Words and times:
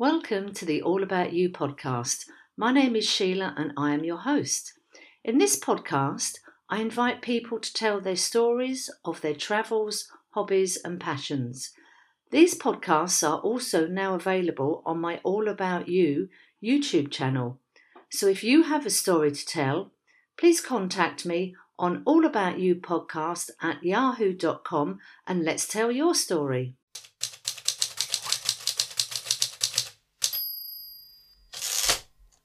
Welcome 0.00 0.52
to 0.52 0.64
the 0.64 0.80
All 0.80 1.02
About 1.02 1.32
You 1.32 1.50
podcast. 1.50 2.26
My 2.56 2.70
name 2.70 2.94
is 2.94 3.04
Sheila 3.04 3.52
and 3.56 3.72
I 3.76 3.94
am 3.94 4.04
your 4.04 4.18
host. 4.18 4.74
In 5.24 5.38
this 5.38 5.58
podcast, 5.58 6.38
I 6.70 6.80
invite 6.80 7.20
people 7.20 7.58
to 7.58 7.74
tell 7.74 8.00
their 8.00 8.14
stories 8.14 8.88
of 9.04 9.20
their 9.22 9.34
travels, 9.34 10.08
hobbies, 10.34 10.76
and 10.84 11.00
passions. 11.00 11.72
These 12.30 12.56
podcasts 12.56 13.28
are 13.28 13.40
also 13.40 13.88
now 13.88 14.14
available 14.14 14.84
on 14.86 15.00
my 15.00 15.18
All 15.24 15.48
About 15.48 15.88
You 15.88 16.28
YouTube 16.62 17.10
channel. 17.10 17.58
So 18.08 18.28
if 18.28 18.44
you 18.44 18.62
have 18.62 18.86
a 18.86 18.90
story 18.90 19.32
to 19.32 19.44
tell, 19.44 19.90
please 20.38 20.60
contact 20.60 21.26
me 21.26 21.56
on 21.76 22.04
All 22.04 22.24
About 22.24 22.60
You 22.60 22.76
podcast 22.76 23.50
at 23.60 23.82
yahoo.com 23.82 25.00
and 25.26 25.44
let's 25.44 25.66
tell 25.66 25.90
your 25.90 26.14
story. 26.14 26.76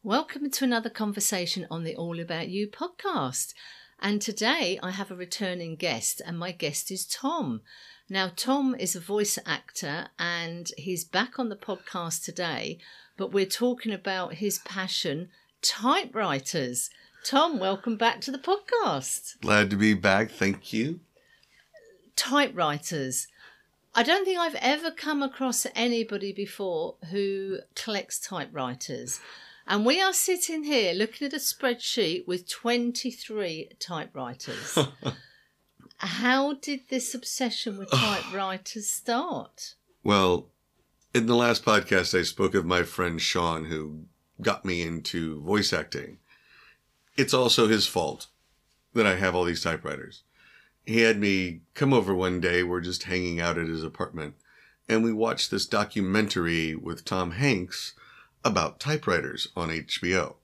Welcome 0.05 0.51
to 0.51 0.65
another 0.65 0.89
conversation 0.89 1.65
on 1.71 1.85
the 1.85 1.95
All 1.95 2.19
About 2.19 2.49
You 2.49 2.67
podcast. 2.67 3.53
And 4.01 4.21
today 4.21 4.77
I 4.83 4.91
have 4.91 5.09
a 5.09 5.15
returning 5.15 5.77
guest, 5.77 6.21
and 6.25 6.37
my 6.37 6.51
guest 6.51 6.91
is 6.91 7.05
Tom. 7.05 7.61
Now, 8.09 8.29
Tom 8.35 8.75
is 8.77 8.97
a 8.97 8.99
voice 8.99 9.39
actor 9.45 10.07
and 10.19 10.69
he's 10.77 11.05
back 11.05 11.39
on 11.39 11.47
the 11.47 11.55
podcast 11.55 12.25
today, 12.25 12.79
but 13.15 13.31
we're 13.31 13.45
talking 13.45 13.93
about 13.93 14.33
his 14.33 14.59
passion, 14.59 15.29
typewriters. 15.61 16.89
Tom, 17.23 17.57
welcome 17.57 17.95
back 17.95 18.19
to 18.21 18.31
the 18.31 18.37
podcast. 18.37 19.39
Glad 19.39 19.69
to 19.69 19.77
be 19.77 19.93
back. 19.93 20.31
Thank 20.31 20.73
you. 20.73 20.99
Typewriters. 22.17 23.27
I 23.95 24.03
don't 24.03 24.25
think 24.25 24.37
I've 24.37 24.55
ever 24.55 24.91
come 24.91 25.23
across 25.23 25.65
anybody 25.73 26.33
before 26.33 26.95
who 27.09 27.59
collects 27.73 28.19
typewriters. 28.19 29.21
And 29.65 29.85
we 29.85 30.01
are 30.01 30.13
sitting 30.13 30.63
here 30.63 30.93
looking 30.93 31.27
at 31.27 31.33
a 31.33 31.37
spreadsheet 31.37 32.27
with 32.27 32.49
23 32.49 33.69
typewriters. 33.79 34.77
How 35.97 36.53
did 36.53 36.81
this 36.89 37.15
obsession 37.15 37.77
with 37.77 37.89
typewriters 37.89 38.89
start? 38.89 39.75
Well, 40.03 40.49
in 41.13 41.27
the 41.27 41.35
last 41.35 41.63
podcast, 41.63 42.17
I 42.17 42.23
spoke 42.23 42.55
of 42.55 42.65
my 42.65 42.83
friend 42.83 43.21
Sean, 43.21 43.65
who 43.65 44.05
got 44.41 44.65
me 44.65 44.81
into 44.81 45.39
voice 45.41 45.71
acting. 45.71 46.17
It's 47.15 47.33
also 47.33 47.67
his 47.67 47.87
fault 47.87 48.27
that 48.93 49.07
I 49.07 49.15
have 49.15 49.33
all 49.33 49.45
these 49.45 49.63
typewriters. 49.63 50.23
He 50.85 51.01
had 51.01 51.19
me 51.19 51.61
come 51.73 51.93
over 51.93 52.13
one 52.13 52.41
day. 52.41 52.63
We're 52.63 52.81
just 52.81 53.03
hanging 53.03 53.39
out 53.39 53.57
at 53.57 53.67
his 53.67 53.83
apartment, 53.83 54.35
and 54.89 55.03
we 55.05 55.13
watched 55.13 55.51
this 55.51 55.65
documentary 55.65 56.75
with 56.75 57.05
Tom 57.05 57.31
Hanks 57.31 57.93
about 58.43 58.79
typewriters 58.79 59.47
on 59.55 59.69
HBO. 59.69 60.35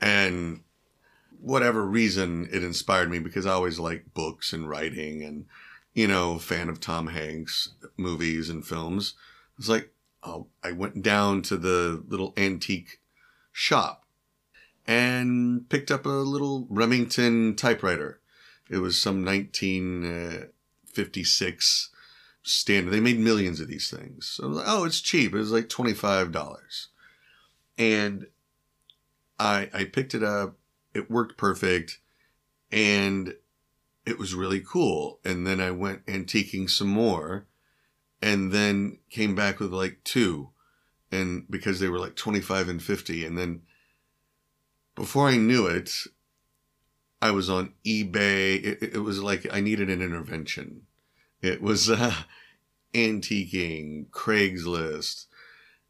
And 0.00 0.60
whatever 1.40 1.84
reason 1.84 2.48
it 2.52 2.64
inspired 2.64 3.10
me 3.10 3.18
because 3.18 3.46
I 3.46 3.52
always 3.52 3.78
like 3.78 4.14
books 4.14 4.52
and 4.52 4.68
writing 4.68 5.22
and, 5.22 5.46
you 5.94 6.06
know, 6.06 6.38
fan 6.38 6.68
of 6.68 6.80
Tom 6.80 7.08
Hanks 7.08 7.70
movies 7.96 8.50
and 8.50 8.66
films. 8.66 9.14
It's 9.58 9.68
like, 9.68 9.92
oh, 10.22 10.46
I 10.62 10.72
went 10.72 11.02
down 11.02 11.42
to 11.42 11.56
the 11.56 12.02
little 12.08 12.32
antique 12.36 13.00
shop 13.52 14.04
and 14.86 15.68
picked 15.68 15.90
up 15.90 16.06
a 16.06 16.10
little 16.10 16.66
Remington 16.68 17.56
typewriter. 17.56 18.20
It 18.68 18.78
was 18.78 19.00
some 19.00 19.24
1956 19.24 21.90
uh, 21.92 21.96
standard. 22.42 22.90
They 22.90 23.00
made 23.00 23.18
millions 23.18 23.60
of 23.60 23.68
these 23.68 23.90
things. 23.90 24.26
So 24.26 24.62
oh, 24.64 24.84
it's 24.84 25.00
cheap. 25.00 25.34
It 25.34 25.38
was 25.38 25.52
like 25.52 25.68
$25. 25.68 26.86
And 27.78 28.26
I, 29.38 29.70
I 29.72 29.84
picked 29.84 30.14
it 30.14 30.22
up. 30.22 30.56
It 30.94 31.10
worked 31.10 31.36
perfect 31.36 31.98
and 32.72 33.34
it 34.06 34.18
was 34.18 34.34
really 34.34 34.60
cool. 34.60 35.20
And 35.24 35.46
then 35.46 35.60
I 35.60 35.70
went 35.70 36.06
antiquing 36.06 36.70
some 36.70 36.88
more 36.88 37.46
and 38.22 38.52
then 38.52 38.98
came 39.10 39.34
back 39.34 39.60
with 39.60 39.72
like 39.72 39.98
two 40.04 40.50
and 41.12 41.44
because 41.50 41.80
they 41.80 41.88
were 41.88 41.98
like 41.98 42.16
25 42.16 42.68
and 42.68 42.82
50 42.82 43.24
and 43.26 43.36
then 43.36 43.62
before 44.94 45.28
I 45.28 45.36
knew 45.36 45.66
it 45.66 46.06
I 47.20 47.30
was 47.30 47.48
on 47.48 47.72
eBay. 47.84 48.62
It, 48.62 48.82
it 48.94 48.98
was 48.98 49.22
like 49.22 49.46
I 49.52 49.60
needed 49.60 49.90
an 49.90 50.02
intervention. 50.02 50.82
It 51.40 51.62
was 51.62 51.90
uh, 51.90 52.14
antiquing 52.94 54.08
Craigslist. 54.10 55.26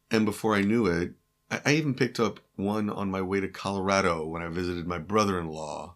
And 0.09 0.25
before 0.25 0.55
I 0.55 0.61
knew 0.61 0.85
it 0.85 1.11
I, 1.49 1.61
I 1.65 1.73
even 1.73 1.93
picked 1.93 2.19
up 2.19 2.39
one 2.55 2.89
on 2.89 3.11
my 3.11 3.21
way 3.21 3.39
to 3.39 3.47
Colorado 3.47 4.25
when 4.25 4.41
I 4.41 4.47
visited 4.47 4.87
my 4.87 4.97
brother 4.97 5.39
in 5.39 5.47
law, 5.47 5.95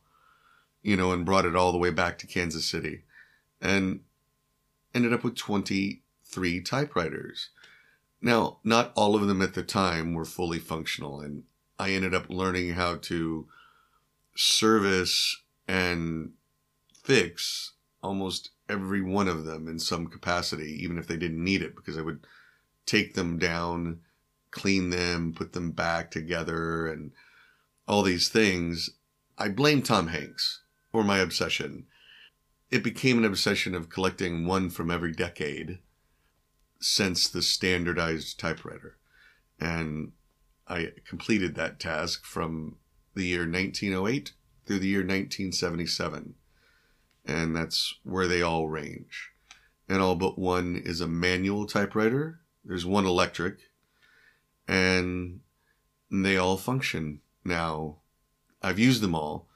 you 0.81 0.95
know, 0.95 1.11
and 1.11 1.25
brought 1.25 1.45
it 1.45 1.55
all 1.55 1.71
the 1.71 1.77
way 1.77 1.89
back 1.89 2.17
to 2.19 2.27
Kansas 2.27 2.65
City 2.65 3.03
and 3.61 4.01
ended 4.93 5.13
up 5.13 5.23
with 5.23 5.35
23 5.35 6.61
typewriters. 6.61 7.49
Now, 8.21 8.59
not 8.63 8.91
all 8.95 9.15
of 9.15 9.27
them 9.27 9.41
at 9.41 9.53
the 9.53 9.63
time 9.63 10.13
were 10.13 10.25
fully 10.25 10.59
functional, 10.59 11.19
and 11.21 11.43
I 11.79 11.91
ended 11.91 12.13
up 12.13 12.29
learning 12.29 12.73
how 12.73 12.97
to 12.97 13.47
service 14.35 15.41
and 15.67 16.33
fix 16.93 17.73
almost 18.03 18.51
every 18.69 19.01
one 19.01 19.27
of 19.27 19.45
them 19.45 19.67
in 19.67 19.79
some 19.79 20.07
capacity, 20.07 20.83
even 20.83 20.97
if 20.97 21.07
they 21.07 21.17
didn't 21.17 21.43
need 21.43 21.61
it, 21.61 21.75
because 21.75 21.97
I 21.97 22.01
would 22.01 22.25
take 22.85 23.13
them 23.13 23.37
down 23.37 24.01
clean 24.51 24.89
them, 24.89 25.33
put 25.33 25.53
them 25.53 25.71
back 25.71 26.11
together, 26.11 26.87
and 26.87 27.11
all 27.87 28.03
these 28.03 28.29
things. 28.29 28.91
I 29.37 29.49
blame 29.49 29.81
Tom 29.81 30.07
Hanks 30.07 30.61
for 30.91 31.03
my 31.03 31.17
obsession. 31.17 31.85
It 32.69 32.83
became 32.83 33.17
an 33.17 33.25
obsession 33.25 33.73
of 33.75 33.89
collecting 33.89 34.45
one 34.45 34.69
from 34.69 34.91
every 34.91 35.11
decade 35.11 35.79
since 36.79 37.27
the 37.27 37.41
standardized 37.41 38.39
typewriter. 38.39 38.97
And 39.59 40.13
I 40.67 40.91
completed 41.07 41.55
that 41.55 41.79
task 41.79 42.25
from 42.25 42.77
the 43.13 43.25
year 43.25 43.41
1908 43.41 44.33
through 44.65 44.79
the 44.79 44.87
year 44.87 44.99
1977. 44.99 46.35
And 47.25 47.55
that's 47.55 47.95
where 48.03 48.27
they 48.27 48.41
all 48.41 48.67
range. 48.67 49.31
And 49.87 50.01
all 50.01 50.15
but 50.15 50.39
one 50.39 50.81
is 50.83 51.01
a 51.01 51.07
manual 51.07 51.65
typewriter. 51.65 52.39
There's 52.63 52.85
one 52.85 53.05
electric, 53.05 53.59
and 54.67 55.41
they 56.09 56.37
all 56.37 56.57
function 56.57 57.21
now. 57.43 57.97
I've 58.61 58.79
used 58.79 59.01
them 59.01 59.15
all. 59.15 59.47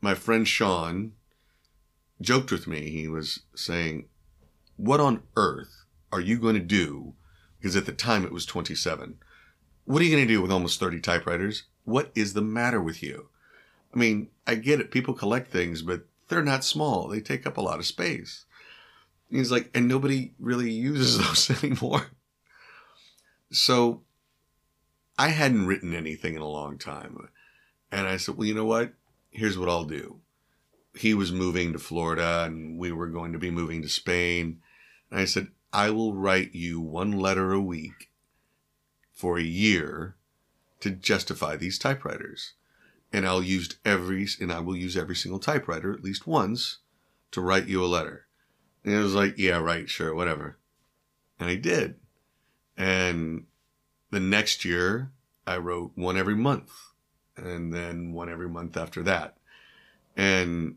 My 0.00 0.14
friend 0.14 0.46
Sean 0.46 1.12
joked 2.20 2.50
with 2.50 2.66
me. 2.66 2.90
He 2.90 3.08
was 3.08 3.40
saying, 3.54 4.08
What 4.76 5.00
on 5.00 5.22
earth 5.36 5.84
are 6.12 6.20
you 6.20 6.38
going 6.38 6.54
to 6.54 6.60
do? 6.60 7.14
Because 7.58 7.76
at 7.76 7.86
the 7.86 7.92
time 7.92 8.24
it 8.24 8.32
was 8.32 8.46
27. 8.46 9.18
What 9.84 10.02
are 10.02 10.04
you 10.04 10.14
going 10.14 10.26
to 10.26 10.32
do 10.32 10.42
with 10.42 10.52
almost 10.52 10.80
30 10.80 11.00
typewriters? 11.00 11.64
What 11.84 12.10
is 12.14 12.34
the 12.34 12.42
matter 12.42 12.80
with 12.80 13.02
you? 13.02 13.28
I 13.94 13.98
mean, 13.98 14.28
I 14.46 14.54
get 14.56 14.80
it. 14.80 14.90
People 14.90 15.14
collect 15.14 15.50
things, 15.50 15.82
but 15.82 16.02
they're 16.28 16.42
not 16.42 16.64
small. 16.64 17.08
They 17.08 17.20
take 17.20 17.46
up 17.46 17.56
a 17.56 17.62
lot 17.62 17.78
of 17.78 17.86
space. 17.86 18.44
He's 19.30 19.50
like, 19.50 19.70
and 19.74 19.88
nobody 19.88 20.32
really 20.38 20.70
uses 20.70 21.18
those 21.48 21.64
anymore. 21.64 22.08
So 23.50 24.02
I 25.18 25.28
hadn't 25.28 25.66
written 25.66 25.94
anything 25.94 26.36
in 26.36 26.40
a 26.40 26.48
long 26.48 26.78
time. 26.78 27.28
And 27.90 28.06
I 28.06 28.16
said, 28.16 28.36
well, 28.36 28.46
you 28.46 28.54
know 28.54 28.64
what? 28.64 28.92
Here's 29.30 29.58
what 29.58 29.68
I'll 29.68 29.84
do. 29.84 30.20
He 30.94 31.12
was 31.12 31.32
moving 31.32 31.72
to 31.72 31.78
Florida 31.78 32.44
and 32.44 32.78
we 32.78 32.92
were 32.92 33.08
going 33.08 33.32
to 33.32 33.38
be 33.38 33.50
moving 33.50 33.82
to 33.82 33.88
Spain. 33.88 34.60
And 35.10 35.20
I 35.20 35.24
said, 35.24 35.48
I 35.72 35.90
will 35.90 36.14
write 36.14 36.54
you 36.54 36.80
one 36.80 37.12
letter 37.12 37.52
a 37.52 37.60
week 37.60 38.10
for 39.12 39.38
a 39.38 39.42
year 39.42 40.16
to 40.80 40.90
justify 40.90 41.56
these 41.56 41.78
typewriters. 41.78 42.54
And 43.12 43.26
I'll 43.26 43.42
use 43.42 43.76
every, 43.84 44.28
and 44.40 44.52
I 44.52 44.60
will 44.60 44.76
use 44.76 44.96
every 44.96 45.16
single 45.16 45.40
typewriter 45.40 45.92
at 45.92 46.04
least 46.04 46.26
once 46.26 46.78
to 47.32 47.40
write 47.40 47.66
you 47.66 47.84
a 47.84 47.86
letter. 47.86 48.26
And 48.84 48.94
it 48.94 48.98
was 48.98 49.14
like, 49.14 49.36
yeah, 49.36 49.58
right, 49.58 49.88
sure, 49.88 50.14
whatever. 50.14 50.58
And 51.40 51.50
I 51.50 51.56
did. 51.56 51.96
And 52.76 53.46
the 54.10 54.20
next 54.20 54.64
year, 54.64 55.10
I 55.48 55.56
wrote 55.56 55.92
one 55.94 56.18
every 56.18 56.34
month 56.34 56.70
and 57.36 57.72
then 57.72 58.12
one 58.12 58.28
every 58.28 58.48
month 58.48 58.76
after 58.76 59.02
that. 59.04 59.38
And 60.14 60.76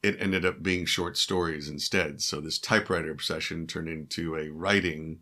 it 0.00 0.16
ended 0.20 0.44
up 0.44 0.62
being 0.62 0.84
short 0.86 1.16
stories 1.16 1.68
instead. 1.68 2.22
So 2.22 2.40
this 2.40 2.58
typewriter 2.58 3.10
obsession 3.10 3.66
turned 3.66 3.88
into 3.88 4.36
a 4.36 4.48
writing 4.50 5.20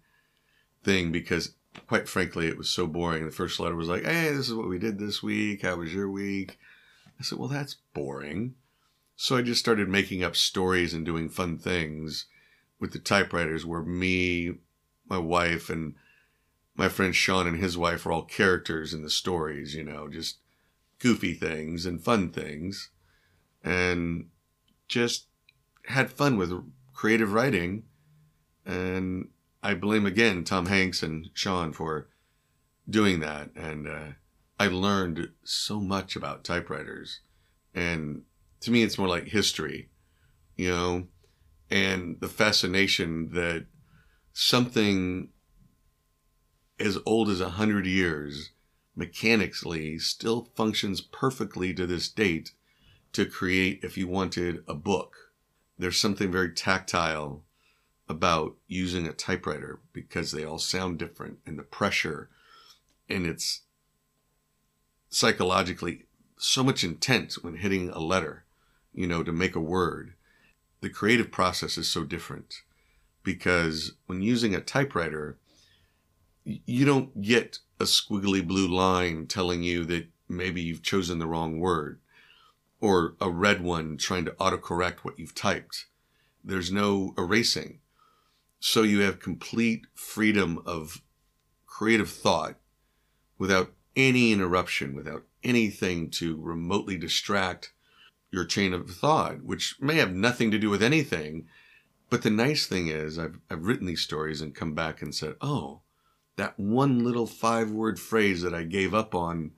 thing 0.85 1.11
because 1.11 1.55
quite 1.87 2.09
frankly, 2.09 2.47
it 2.47 2.59
was 2.59 2.69
so 2.69 2.87
boring. 2.87 3.25
The 3.25 3.31
first 3.31 3.59
letter 3.59 3.75
was 3.75 3.89
like, 3.89 4.05
Hey, 4.05 4.31
this 4.31 4.49
is 4.49 4.55
what 4.55 4.69
we 4.69 4.79
did 4.79 4.99
this 4.99 5.23
week. 5.23 5.63
How 5.63 5.77
was 5.77 5.95
your 5.95 6.11
week? 6.11 6.59
I 7.19 7.23
said, 7.23 7.39
Well, 7.39 7.49
that's 7.49 7.77
boring. 7.95 8.55
So 9.17 9.37
I 9.37 9.43
just 9.43 9.61
started 9.61 9.89
making 9.89 10.23
up 10.23 10.37
stories 10.37 10.93
and 10.93 11.07
doing 11.07 11.31
fun 11.31 11.59
things 11.59 12.27
with 12.79 12.93
the 12.93 12.99
typewriters 12.99 13.65
where 13.65 13.83
me, 13.83 14.59
my 15.09 15.19
wife, 15.19 15.71
and 15.71 15.95
my 16.79 16.89
friend 16.89 17.15
Sean 17.15 17.49
and 17.49 17.59
his 17.59 17.77
wife 17.77 18.07
were 18.07 18.13
all 18.13 18.23
characters 18.23 18.95
in 18.95 19.03
the 19.03 19.11
stories, 19.11 19.75
you 19.75 19.83
know, 19.83 20.09
just 20.09 20.39
goofy 21.01 21.35
things 21.35 21.85
and 21.85 22.03
fun 22.03 22.31
things. 22.31 22.91
And 23.65 24.29
just 24.87 25.27
had 25.87 26.13
fun 26.13 26.39
with 26.39 26.53
creative 26.95 27.33
writing. 27.33 27.83
And 28.65 29.31
I 29.61 29.75
blame 29.75 30.07
again 30.07 30.45
Tom 30.45 30.67
Hanks 30.67 31.03
and 31.03 31.29
Sean 31.35 31.73
for 31.73 32.09
doing 32.89 33.19
that. 33.21 33.51
And 33.57 33.89
uh, 33.89 34.13
I 34.61 34.69
learned 34.69 35.31
so 35.43 35.81
much 35.81 36.15
about 36.15 36.45
typewriters. 36.45 37.21
And 37.75 38.23
to 38.61 38.71
me, 38.71 38.85
it's 38.85 38.99
more 38.99 39.09
like 39.09 39.27
history, 39.27 39.89
you 40.57 40.71
know, 40.71 41.09
and 41.71 42.19
the 42.21 42.29
fascination 42.29 43.31
that 43.33 43.67
something 44.33 45.31
as 46.79 46.99
old 47.05 47.29
as 47.29 47.41
a 47.41 47.51
hundred 47.51 47.87
years 47.87 48.51
mechanically 48.95 49.99
still 49.99 50.49
functions 50.57 51.01
perfectly 51.01 51.73
to 51.73 51.87
this 51.87 52.09
date 52.09 52.53
to 53.13 53.25
create, 53.25 53.81
if 53.83 53.97
you 53.97 54.09
wanted, 54.09 54.63
a 54.67 54.75
book. 54.75 55.15
There's 55.79 55.99
something 55.99 56.33
very 56.33 56.51
tactile 56.51 57.45
about 58.09 58.57
using 58.67 59.07
a 59.07 59.13
typewriter 59.13 59.81
because 59.93 60.33
they 60.33 60.45
all 60.45 60.59
sound 60.59 60.99
different 60.99 61.39
and 61.47 61.59
the 61.59 61.63
pressure 61.63 62.29
and 63.09 63.27
it's 63.27 63.63
psychologically 65.09 66.05
so 66.37 66.63
much 66.63 66.85
intent 66.85 67.35
when 67.43 67.57
hitting 67.57 67.91
a 67.91 67.99
letter, 67.99 68.45
you 68.93 69.07
know, 69.07 69.23
to 69.23 69.33
make 69.33 69.57
a 69.57 69.61
word. 69.61 70.15
The 70.81 70.91
creative 70.91 71.31
process 71.31 71.79
is 71.79 71.89
so 71.89 72.05
different 72.05 72.63
because 73.23 73.93
when 74.07 74.23
using 74.23 74.55
a 74.55 74.61
typewriter, 74.61 75.39
you 76.65 76.85
don't 76.85 77.21
get 77.21 77.59
a 77.81 77.85
squiggly 77.85 78.47
blue 78.47 78.69
line 78.69 79.27
telling 79.27 79.63
you 79.63 79.85
that 79.85 80.09
maybe 80.29 80.61
you've 80.61 80.83
chosen 80.83 81.19
the 81.19 81.27
wrong 81.27 81.59
word 81.59 82.01
or 82.81 83.15
a 83.21 83.31
red 83.31 83.63
one 83.63 83.97
trying 83.97 84.25
to 84.25 84.31
autocorrect 84.33 85.01
what 85.01 85.19
you've 85.19 85.35
typed. 85.35 85.87
There's 86.45 86.73
no 86.73 87.15
erasing. 87.19 87.81
So 88.61 88.83
you 88.83 89.01
have 89.01 89.21
complete 89.21 89.87
freedom 89.95 90.63
of 90.65 91.03
creative 91.67 92.11
thought 92.11 92.57
without 93.37 93.73
any 93.95 94.33
interruption, 94.33 94.95
without 94.95 95.25
anything 95.45 96.11
to 96.11 96.41
remotely 96.41 96.97
distract 96.97 97.73
your 98.31 98.45
chain 98.45 98.73
of 98.73 98.91
thought, 98.91 99.43
which 99.43 99.77
may 99.81 99.97
have 99.97 100.13
nothing 100.13 100.51
to 100.51 100.59
do 100.59 100.71
with 100.71 100.83
anything. 100.83 101.47
But 102.11 102.23
the 102.23 102.31
nice 102.31 102.67
thing 102.67 102.89
is, 102.89 103.19
I've, 103.19 103.39
I've 103.51 103.65
written 103.65 103.87
these 103.87 104.01
stories 104.01 104.41
and 104.41 104.55
come 104.55 104.75
back 104.75 105.03
and 105.03 105.15
said, 105.15 105.35
oh, 105.41 105.83
that 106.39 106.59
one 106.59 107.05
little 107.05 107.27
five 107.27 107.71
word 107.71 107.99
phrase 107.99 108.43
that 108.43 108.55
I 108.55 108.63
gave 108.63 108.95
up 108.95 109.15
on 109.15 109.51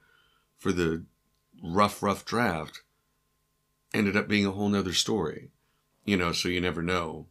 for 0.59 0.73
the 0.73 1.05
rough, 1.63 2.03
rough 2.03 2.25
draft 2.25 2.83
ended 3.93 4.17
up 4.17 4.29
being 4.29 4.47
a 4.47 4.51
whole 4.51 4.69
nother 4.69 4.95
story. 4.95 5.51
You 6.07 6.17
know, 6.17 6.33
so 6.33 6.49
you 6.49 6.61
never 6.61 6.83
know. 6.83 7.27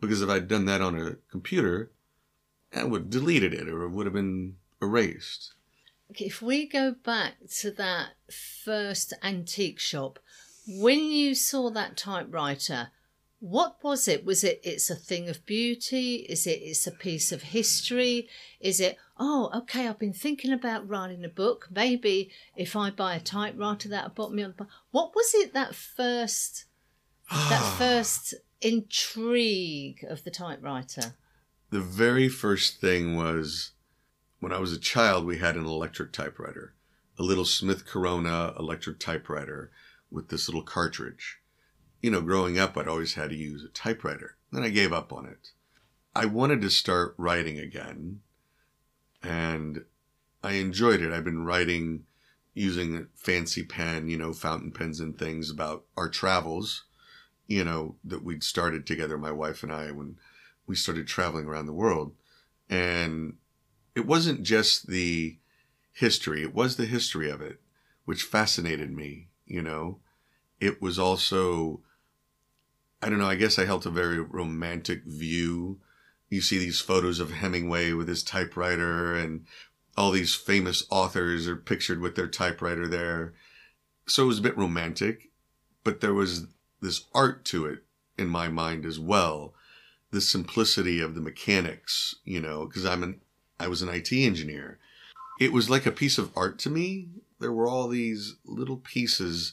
Because 0.00 0.20
if 0.20 0.28
I'd 0.28 0.48
done 0.48 0.64
that 0.66 0.80
on 0.80 0.98
a 0.98 1.12
computer, 1.30 1.92
I 2.74 2.82
would 2.82 3.02
have 3.02 3.10
deleted 3.10 3.54
it 3.54 3.68
or 3.68 3.84
it 3.84 3.90
would 3.90 4.06
have 4.06 4.12
been 4.12 4.56
erased. 4.82 5.54
If 6.10 6.42
we 6.42 6.66
go 6.66 6.92
back 6.92 7.34
to 7.60 7.70
that 7.70 8.10
first 8.64 9.14
antique 9.22 9.78
shop, 9.78 10.18
when 10.66 11.04
you 11.04 11.36
saw 11.36 11.70
that 11.70 11.96
typewriter, 11.96 12.88
what 13.44 13.76
was 13.82 14.08
it? 14.08 14.24
Was 14.24 14.42
it 14.42 14.58
it's 14.64 14.88
a 14.88 14.94
thing 14.94 15.28
of 15.28 15.44
beauty? 15.44 16.26
Is 16.30 16.46
it 16.46 16.62
it's 16.62 16.86
a 16.86 16.90
piece 16.90 17.30
of 17.30 17.42
history? 17.42 18.26
Is 18.58 18.80
it 18.80 18.96
oh 19.18 19.50
okay 19.54 19.86
I've 19.86 19.98
been 19.98 20.14
thinking 20.14 20.50
about 20.50 20.88
writing 20.88 21.26
a 21.26 21.28
book. 21.28 21.68
Maybe 21.70 22.30
if 22.56 22.74
I 22.74 22.88
buy 22.88 23.16
a 23.16 23.20
typewriter 23.20 23.90
that'll 23.90 24.10
put 24.10 24.32
me 24.32 24.44
on. 24.44 24.54
What 24.92 25.14
was 25.14 25.34
it 25.34 25.52
that 25.52 25.74
first 25.74 26.64
that 27.30 27.60
ah. 27.60 27.76
first 27.76 28.32
intrigue 28.62 30.06
of 30.08 30.24
the 30.24 30.30
typewriter? 30.30 31.14
The 31.68 31.82
very 31.82 32.30
first 32.30 32.80
thing 32.80 33.14
was 33.14 33.72
when 34.40 34.52
I 34.52 34.58
was 34.58 34.72
a 34.72 34.80
child, 34.80 35.26
we 35.26 35.36
had 35.36 35.56
an 35.56 35.66
electric 35.66 36.14
typewriter, 36.14 36.72
a 37.18 37.22
little 37.22 37.44
Smith 37.44 37.84
Corona 37.84 38.54
electric 38.58 39.00
typewriter 39.00 39.70
with 40.10 40.30
this 40.30 40.48
little 40.48 40.62
cartridge. 40.62 41.40
You 42.04 42.10
know, 42.10 42.20
growing 42.20 42.58
up, 42.58 42.76
I'd 42.76 42.86
always 42.86 43.14
had 43.14 43.30
to 43.30 43.36
use 43.36 43.64
a 43.64 43.68
typewriter. 43.68 44.36
Then 44.52 44.62
I 44.62 44.68
gave 44.68 44.92
up 44.92 45.12
on 45.12 45.24
it. 45.24 45.52
I 46.14 46.26
wanted 46.26 46.60
to 46.60 46.70
start 46.70 47.14
writing 47.16 47.58
again, 47.58 48.20
and 49.22 49.84
I 50.42 50.52
enjoyed 50.52 51.00
it. 51.00 51.12
I've 51.12 51.24
been 51.24 51.46
writing 51.46 52.04
using 52.52 52.96
a 52.96 53.06
fancy 53.14 53.62
pen, 53.62 54.08
you 54.08 54.18
know, 54.18 54.32
fountain 54.32 54.70
pens 54.70 55.00
and 55.00 55.18
things 55.18 55.50
about 55.50 55.84
our 55.96 56.08
travels 56.08 56.84
you 57.46 57.64
know, 57.64 57.96
that 58.04 58.24
we'd 58.24 58.42
started 58.42 58.86
together, 58.86 59.18
my 59.18 59.32
wife 59.32 59.62
and 59.62 59.72
I, 59.72 59.90
when 59.90 60.16
we 60.66 60.74
started 60.74 61.06
traveling 61.06 61.46
around 61.46 61.66
the 61.66 61.72
world. 61.72 62.14
And 62.70 63.36
it 63.94 64.06
wasn't 64.06 64.42
just 64.42 64.86
the 64.86 65.38
history, 65.92 66.42
it 66.42 66.54
was 66.54 66.76
the 66.76 66.86
history 66.86 67.30
of 67.30 67.40
it, 67.40 67.60
which 68.04 68.22
fascinated 68.22 68.90
me, 68.90 69.28
you 69.46 69.62
know. 69.62 70.00
It 70.60 70.80
was 70.80 70.98
also, 70.98 71.80
I 73.04 73.10
don't 73.10 73.18
know, 73.18 73.28
I 73.28 73.34
guess 73.34 73.58
I 73.58 73.66
held 73.66 73.84
a 73.84 73.90
very 73.90 74.18
romantic 74.18 75.04
view. 75.04 75.78
You 76.30 76.40
see 76.40 76.56
these 76.56 76.80
photos 76.80 77.20
of 77.20 77.32
Hemingway 77.32 77.92
with 77.92 78.08
his 78.08 78.22
typewriter, 78.22 79.14
and 79.14 79.44
all 79.94 80.10
these 80.10 80.34
famous 80.34 80.86
authors 80.88 81.46
are 81.46 81.54
pictured 81.54 82.00
with 82.00 82.16
their 82.16 82.28
typewriter 82.28 82.88
there. 82.88 83.34
So 84.06 84.22
it 84.22 84.28
was 84.28 84.38
a 84.38 84.42
bit 84.42 84.56
romantic, 84.56 85.28
but 85.84 86.00
there 86.00 86.14
was 86.14 86.46
this 86.80 87.04
art 87.12 87.44
to 87.46 87.66
it 87.66 87.80
in 88.16 88.28
my 88.28 88.48
mind 88.48 88.86
as 88.86 88.98
well. 88.98 89.52
The 90.10 90.22
simplicity 90.22 90.98
of 91.02 91.14
the 91.14 91.20
mechanics, 91.20 92.14
you 92.24 92.40
know, 92.40 92.64
because 92.64 92.86
I'm 92.86 93.02
an 93.02 93.20
I 93.60 93.68
was 93.68 93.82
an 93.82 93.90
IT 93.90 94.12
engineer. 94.12 94.78
It 95.38 95.52
was 95.52 95.68
like 95.68 95.84
a 95.84 95.92
piece 95.92 96.16
of 96.16 96.32
art 96.34 96.58
to 96.60 96.70
me. 96.70 97.08
There 97.38 97.52
were 97.52 97.68
all 97.68 97.86
these 97.86 98.36
little 98.46 98.78
pieces 98.78 99.52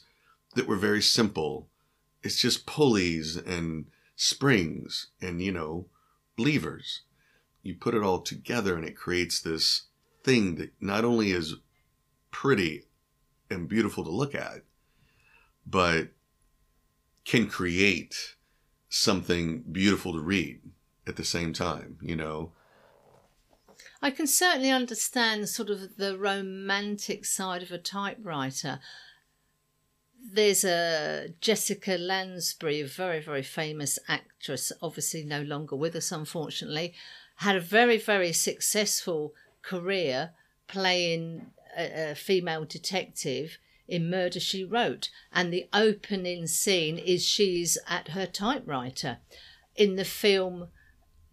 that 0.56 0.68
were 0.68 0.77
very 0.77 1.01
simple. 1.01 1.68
It's 2.23 2.39
just 2.39 2.65
pulleys 2.65 3.35
and 3.35 3.85
springs 4.15 5.07
and, 5.21 5.41
you 5.41 5.51
know, 5.51 5.88
levers. 6.38 7.01
You 7.63 7.75
put 7.75 7.95
it 7.95 8.03
all 8.03 8.21
together 8.21 8.75
and 8.75 8.85
it 8.85 8.95
creates 8.95 9.39
this 9.39 9.83
thing 10.23 10.56
that 10.56 10.73
not 10.79 11.03
only 11.03 11.31
is 11.31 11.56
pretty 12.31 12.83
and 13.49 13.68
beautiful 13.68 14.04
to 14.04 14.09
look 14.09 14.33
at, 14.35 14.63
but 15.66 16.09
can 17.25 17.47
create 17.47 18.35
something 18.90 19.63
beautiful 19.71 20.13
to 20.13 20.19
read 20.19 20.61
at 21.07 21.16
the 21.16 21.25
same 21.25 21.54
time, 21.54 21.97
you 22.01 22.16
know. 22.16 22.51
I 24.01 24.11
can 24.11 24.28
certainly 24.28 24.71
understand 24.71 25.49
sort 25.49 25.69
of 25.69 25.97
the 25.97 26.18
romantic 26.18 27.25
side 27.25 27.63
of 27.63 27.71
a 27.71 27.78
typewriter. 27.78 28.80
There's 30.23 30.63
a 30.63 31.33
Jessica 31.42 31.97
Lansbury, 31.97 32.81
a 32.81 32.87
very, 32.87 33.21
very 33.21 33.44
famous 33.44 33.97
actress, 34.07 34.71
obviously 34.81 35.23
no 35.23 35.42
longer 35.42 35.75
with 35.75 35.95
us, 35.95 36.11
unfortunately, 36.11 36.94
had 37.37 37.56
a 37.56 37.61
very, 37.61 37.97
very 37.97 38.31
successful 38.31 39.33
career 39.61 40.31
playing 40.68 41.47
a, 41.78 42.11
a 42.11 42.16
female 42.16 42.66
detective 42.66 43.57
in 43.87 44.09
Murder 44.09 44.40
She 44.40 44.63
Wrote. 44.63 45.09
And 45.33 45.51
the 45.51 45.68
opening 45.73 46.47
scene 46.47 46.97
is 46.97 47.25
she's 47.25 47.78
at 47.87 48.09
her 48.09 48.25
typewriter. 48.25 49.18
In 49.75 49.95
the 49.95 50.06
film 50.06 50.68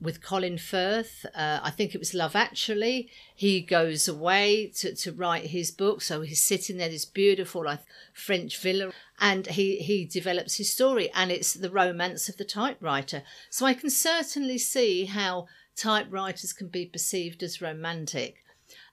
with 0.00 0.22
Colin 0.22 0.58
Firth, 0.58 1.26
uh, 1.34 1.58
I 1.62 1.70
think 1.70 1.94
it 1.94 1.98
was 1.98 2.14
Love 2.14 2.36
Actually, 2.36 3.10
he 3.34 3.60
goes 3.60 4.06
away 4.06 4.70
to, 4.76 4.94
to 4.94 5.12
write 5.12 5.46
his 5.46 5.70
book. 5.72 6.02
So 6.02 6.20
he's 6.20 6.40
sitting 6.40 6.76
there, 6.76 6.88
this 6.88 7.04
beautiful 7.04 7.64
like, 7.64 7.80
French 8.12 8.60
villa, 8.60 8.92
and 9.20 9.46
he, 9.48 9.78
he 9.78 10.04
develops 10.04 10.56
his 10.56 10.72
story. 10.72 11.10
And 11.14 11.32
it's 11.32 11.54
the 11.54 11.70
romance 11.70 12.28
of 12.28 12.36
the 12.36 12.44
typewriter. 12.44 13.24
So 13.50 13.66
I 13.66 13.74
can 13.74 13.90
certainly 13.90 14.58
see 14.58 15.06
how 15.06 15.46
typewriters 15.74 16.52
can 16.52 16.68
be 16.68 16.86
perceived 16.86 17.42
as 17.42 17.60
romantic. 17.60 18.36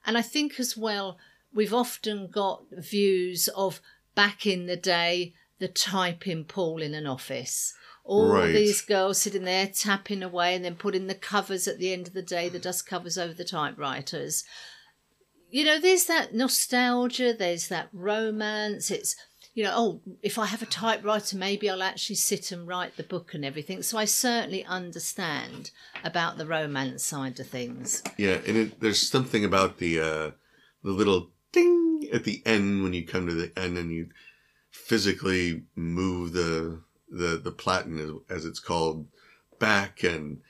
And 0.06 0.18
I 0.18 0.22
think 0.24 0.60
as 0.60 0.76
well, 0.76 1.18
we've 1.54 1.74
often 1.74 2.28
got 2.28 2.64
views 2.72 3.48
of 3.50 3.80
back 4.16 4.48
in 4.48 4.66
the 4.66 4.78
day 4.78 5.34
the 5.60 5.68
typing 5.68 6.46
pool 6.46 6.82
in 6.82 6.94
an 6.94 7.08
office. 7.08 7.74
All 8.06 8.28
right. 8.28 8.54
these 8.54 8.82
girls 8.82 9.20
sitting 9.20 9.46
there 9.46 9.68
tapping 9.68 10.22
away 10.22 10.54
and 10.54 10.64
then 10.64 10.76
putting 10.76 11.08
the 11.08 11.16
covers 11.16 11.68
at 11.68 11.80
the 11.80 11.92
end 11.92 12.08
of 12.08 12.14
the 12.14 12.22
day, 12.22 12.50
the 12.50 12.60
dust 12.60 12.86
covers 12.86 13.18
over 13.18 13.34
the 13.34 13.44
typewriters. 13.44 14.44
You 15.50 15.66
know, 15.66 15.80
there's 15.80 16.06
that 16.06 16.34
nostalgia, 16.34 17.34
there's 17.34 17.68
that 17.70 17.90
romance. 17.92 18.92
It's 18.92 19.16
you 19.56 19.64
know, 19.64 19.74
oh, 19.74 20.02
if 20.22 20.38
I 20.38 20.48
have 20.48 20.62
a 20.62 20.68
typewriter, 20.68 21.38
maybe 21.38 21.70
I'll 21.70 21.82
actually 21.82 22.18
sit 22.18 22.52
and 22.52 22.68
write 22.68 22.98
the 22.98 23.04
book 23.04 23.34
and 23.34 23.46
everything. 23.46 23.82
So 23.84 23.98
I 23.98 24.04
certainly 24.04 24.66
understand 24.66 25.72
about 26.04 26.38
the 26.38 26.46
romance 26.46 27.06
side 27.06 27.40
of 27.40 27.48
things. 27.48 28.04
Yeah, 28.18 28.38
and 28.46 28.58
it, 28.58 28.82
there's 28.82 29.02
something 29.02 29.46
about 29.46 29.78
the 29.78 30.00
uh, 30.00 30.32
the 30.84 30.92
little 30.92 31.32
ding 31.54 32.10
at 32.14 32.26
the 32.26 32.44
end 32.46 32.84
when 32.84 32.94
you 32.94 33.08
come 33.08 33.28
to 33.28 33.34
the 33.34 33.58
end 33.58 33.78
and 33.78 33.92
you 33.92 34.10
physically 34.72 35.64
move 35.74 36.34
the 36.34 36.82
the 37.10 37.40
the 37.44 37.52
platen 37.52 38.22
as, 38.30 38.46
it's 38.46 38.60
called 38.60 39.08
back 39.60 40.04
and 40.04 40.42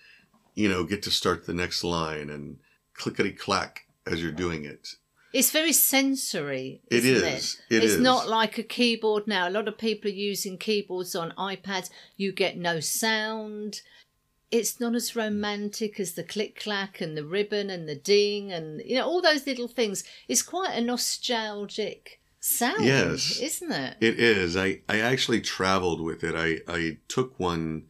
you 0.54 0.70
know 0.70 0.84
get 0.84 1.04
to 1.04 1.12
start 1.12 1.46
the 1.46 1.54
next 1.54 1.84
line 1.84 2.30
and 2.30 2.58
clickety 2.94 3.32
clack 3.32 3.86
as 4.06 4.22
you're 4.22 4.32
doing 4.32 4.66
it. 4.66 4.96
It's 5.34 5.52
very 5.52 5.74
sensory. 5.74 6.82
It 6.90 7.04
is. 7.04 7.60
It? 7.70 7.76
It 7.76 7.84
it's 7.84 7.96
is. 7.96 8.00
not 8.00 8.30
like 8.30 8.58
a 8.58 8.64
keyboard 8.64 9.28
now. 9.28 9.50
A 9.50 9.52
lot 9.52 9.68
of 9.68 9.78
people 9.78 10.10
are 10.10 10.14
using 10.14 10.58
keyboards 10.58 11.14
on 11.14 11.34
iPads. 11.38 11.90
You 12.16 12.32
get 12.32 12.58
no 12.58 12.80
sound. 12.80 13.82
It's 14.50 14.80
not 14.80 14.96
as 14.96 15.14
romantic 15.14 16.00
as 16.00 16.14
the 16.14 16.24
click 16.24 16.58
clack 16.58 17.02
and 17.02 17.18
the 17.18 17.26
ribbon 17.26 17.70
and 17.70 17.90
the 17.90 17.96
ding 17.96 18.54
and 18.54 18.82
you 18.86 18.96
know 18.96 19.06
all 19.06 19.22
those 19.22 19.46
little 19.46 19.68
things. 19.68 20.06
It's 20.30 20.42
quite 20.42 20.74
a 20.74 20.82
nostalgic 20.82 22.22
sound, 22.46 22.86
Yes. 22.86 23.40
isn't 23.42 23.72
it? 23.72 23.98
It 24.00 24.20
is. 24.20 24.56
I, 24.56 24.82
I 24.88 25.00
actually 25.00 25.42
traveled 25.42 26.02
with 26.02 26.24
it. 26.24 26.36
I, 26.36 26.60
I 26.72 26.98
took 27.08 27.40
one 27.40 27.86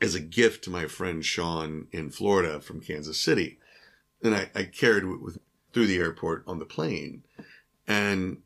as 0.00 0.14
a 0.14 0.20
gift 0.20 0.64
to 0.64 0.70
my 0.70 0.86
friend 0.86 1.24
Sean 1.24 1.86
in 1.92 2.10
Florida 2.10 2.60
from 2.60 2.80
Kansas 2.80 3.20
City. 3.20 3.58
And 4.22 4.34
I, 4.34 4.50
I 4.54 4.64
carried 4.64 5.04
it 5.04 5.22
with 5.22 5.38
through 5.72 5.86
the 5.86 5.98
airport 5.98 6.42
on 6.46 6.58
the 6.58 6.64
plane. 6.64 7.22
And 7.86 8.38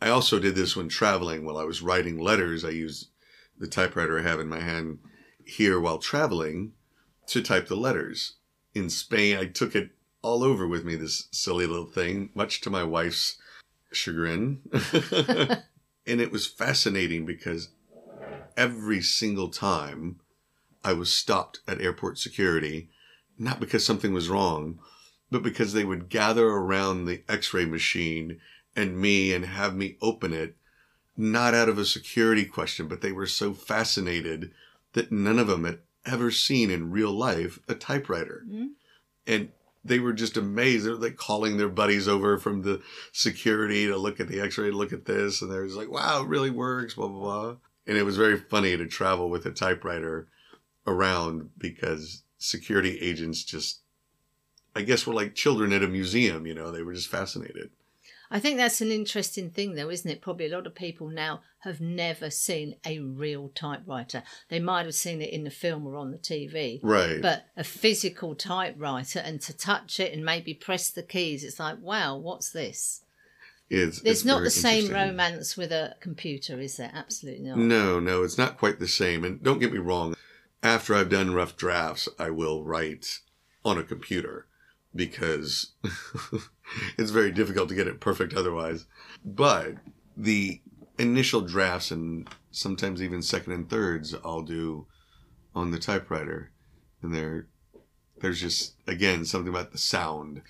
I 0.00 0.08
also 0.08 0.38
did 0.38 0.54
this 0.54 0.74
when 0.74 0.88
traveling. 0.88 1.44
While 1.44 1.58
I 1.58 1.64
was 1.64 1.82
writing 1.82 2.18
letters, 2.18 2.64
I 2.64 2.70
used 2.70 3.08
the 3.58 3.68
typewriter 3.68 4.18
I 4.18 4.22
have 4.22 4.40
in 4.40 4.48
my 4.48 4.60
hand 4.60 4.98
here 5.44 5.78
while 5.78 5.98
traveling 5.98 6.72
to 7.26 7.42
type 7.42 7.68
the 7.68 7.76
letters. 7.76 8.36
In 8.74 8.88
Spain, 8.88 9.36
I 9.36 9.46
took 9.46 9.76
it 9.76 9.90
all 10.22 10.42
over 10.42 10.66
with 10.66 10.84
me, 10.84 10.94
this 10.94 11.28
silly 11.30 11.66
little 11.66 11.86
thing, 11.86 12.30
much 12.34 12.60
to 12.62 12.70
my 12.70 12.82
wife's 12.84 13.36
chagrin. 13.94 14.60
and 16.06 16.20
it 16.20 16.32
was 16.32 16.46
fascinating 16.46 17.24
because 17.26 17.68
every 18.56 19.00
single 19.00 19.48
time 19.48 20.20
I 20.84 20.92
was 20.92 21.12
stopped 21.12 21.60
at 21.66 21.80
airport 21.80 22.18
security, 22.18 22.90
not 23.38 23.60
because 23.60 23.84
something 23.84 24.12
was 24.12 24.28
wrong, 24.28 24.78
but 25.30 25.42
because 25.42 25.72
they 25.72 25.84
would 25.84 26.08
gather 26.08 26.46
around 26.46 27.04
the 27.04 27.22
x 27.28 27.54
ray 27.54 27.64
machine 27.64 28.40
and 28.76 28.98
me 28.98 29.32
and 29.32 29.46
have 29.46 29.74
me 29.74 29.96
open 30.00 30.32
it, 30.32 30.56
not 31.16 31.54
out 31.54 31.68
of 31.68 31.78
a 31.78 31.84
security 31.84 32.44
question, 32.44 32.88
but 32.88 33.00
they 33.00 33.12
were 33.12 33.26
so 33.26 33.52
fascinated 33.52 34.50
that 34.92 35.12
none 35.12 35.38
of 35.38 35.46
them 35.46 35.64
had 35.64 35.80
ever 36.04 36.30
seen 36.30 36.70
in 36.70 36.90
real 36.90 37.12
life 37.12 37.58
a 37.68 37.74
typewriter. 37.74 38.44
Mm. 38.48 38.70
And 39.26 39.50
they 39.84 39.98
were 39.98 40.12
just 40.12 40.36
amazed. 40.36 40.86
They 40.86 40.90
were 40.90 40.96
like 40.96 41.16
calling 41.16 41.56
their 41.56 41.68
buddies 41.68 42.08
over 42.08 42.38
from 42.38 42.62
the 42.62 42.82
security 43.12 43.86
to 43.86 43.96
look 43.96 44.20
at 44.20 44.28
the 44.28 44.40
x 44.40 44.58
ray, 44.58 44.70
look 44.70 44.92
at 44.92 45.06
this. 45.06 45.42
And 45.42 45.50
they 45.50 45.58
was 45.58 45.76
like, 45.76 45.90
wow, 45.90 46.22
it 46.22 46.28
really 46.28 46.50
works, 46.50 46.94
blah, 46.94 47.08
blah, 47.08 47.20
blah. 47.20 47.56
And 47.86 47.96
it 47.96 48.04
was 48.04 48.16
very 48.16 48.38
funny 48.38 48.76
to 48.76 48.86
travel 48.86 49.28
with 49.28 49.44
a 49.44 49.50
typewriter 49.50 50.28
around 50.86 51.50
because 51.58 52.22
security 52.38 52.98
agents 53.00 53.42
just, 53.42 53.80
I 54.74 54.82
guess, 54.82 55.06
were 55.06 55.14
like 55.14 55.34
children 55.34 55.72
at 55.72 55.82
a 55.82 55.88
museum, 55.88 56.46
you 56.46 56.54
know, 56.54 56.70
they 56.70 56.82
were 56.82 56.94
just 56.94 57.08
fascinated. 57.08 57.70
I 58.34 58.40
think 58.40 58.56
that's 58.56 58.80
an 58.80 58.90
interesting 58.90 59.50
thing, 59.50 59.74
though, 59.74 59.90
isn't 59.90 60.10
it? 60.10 60.22
Probably 60.22 60.46
a 60.46 60.56
lot 60.56 60.66
of 60.66 60.74
people 60.74 61.08
now 61.08 61.42
have 61.60 61.82
never 61.82 62.30
seen 62.30 62.76
a 62.84 62.98
real 62.98 63.50
typewriter. 63.54 64.22
They 64.48 64.58
might 64.58 64.86
have 64.86 64.94
seen 64.94 65.20
it 65.20 65.30
in 65.30 65.44
the 65.44 65.50
film 65.50 65.86
or 65.86 65.96
on 65.96 66.10
the 66.12 66.18
TV, 66.18 66.80
Right. 66.82 67.20
but 67.20 67.44
a 67.58 67.62
physical 67.62 68.34
typewriter 68.34 69.18
and 69.18 69.38
to 69.42 69.52
touch 69.56 70.00
it 70.00 70.14
and 70.14 70.24
maybe 70.24 70.54
press 70.54 70.88
the 70.88 71.02
keys, 71.02 71.44
it's 71.44 71.60
like, 71.60 71.78
wow, 71.80 72.16
what's 72.16 72.50
this? 72.50 73.02
it's, 73.68 74.00
There's 74.00 74.18
it's 74.18 74.24
not 74.24 74.42
the 74.42 74.50
same 74.50 74.90
romance 74.90 75.56
with 75.56 75.70
a 75.70 75.96
computer, 76.00 76.58
is 76.58 76.78
there? 76.78 76.90
Absolutely 76.94 77.44
not. 77.48 77.58
No, 77.58 78.00
no, 78.00 78.22
it's 78.22 78.38
not 78.38 78.56
quite 78.58 78.78
the 78.80 78.88
same. 78.88 79.24
And 79.24 79.42
don't 79.42 79.58
get 79.60 79.72
me 79.72 79.78
wrong, 79.78 80.14
after 80.62 80.94
I've 80.94 81.10
done 81.10 81.34
rough 81.34 81.56
drafts, 81.56 82.08
I 82.18 82.30
will 82.30 82.64
write 82.64 83.20
on 83.64 83.76
a 83.78 83.82
computer 83.82 84.46
because 84.94 85.72
it's 86.98 87.10
very 87.10 87.32
difficult 87.32 87.68
to 87.68 87.74
get 87.74 87.86
it 87.86 88.00
perfect 88.00 88.34
otherwise. 88.34 88.86
But 89.24 89.74
the 90.16 90.60
initial 90.98 91.40
drafts 91.40 91.90
and 91.90 92.28
sometimes 92.50 93.02
even 93.02 93.22
second 93.22 93.52
and 93.52 93.68
thirds 93.68 94.14
I'll 94.24 94.42
do 94.42 94.86
on 95.54 95.70
the 95.70 95.78
typewriter. 95.78 96.50
And 97.02 97.14
there 97.14 97.46
there's 98.20 98.40
just 98.40 98.74
again 98.86 99.24
something 99.24 99.52
about 99.52 99.72
the 99.72 99.78
sound. 99.78 100.42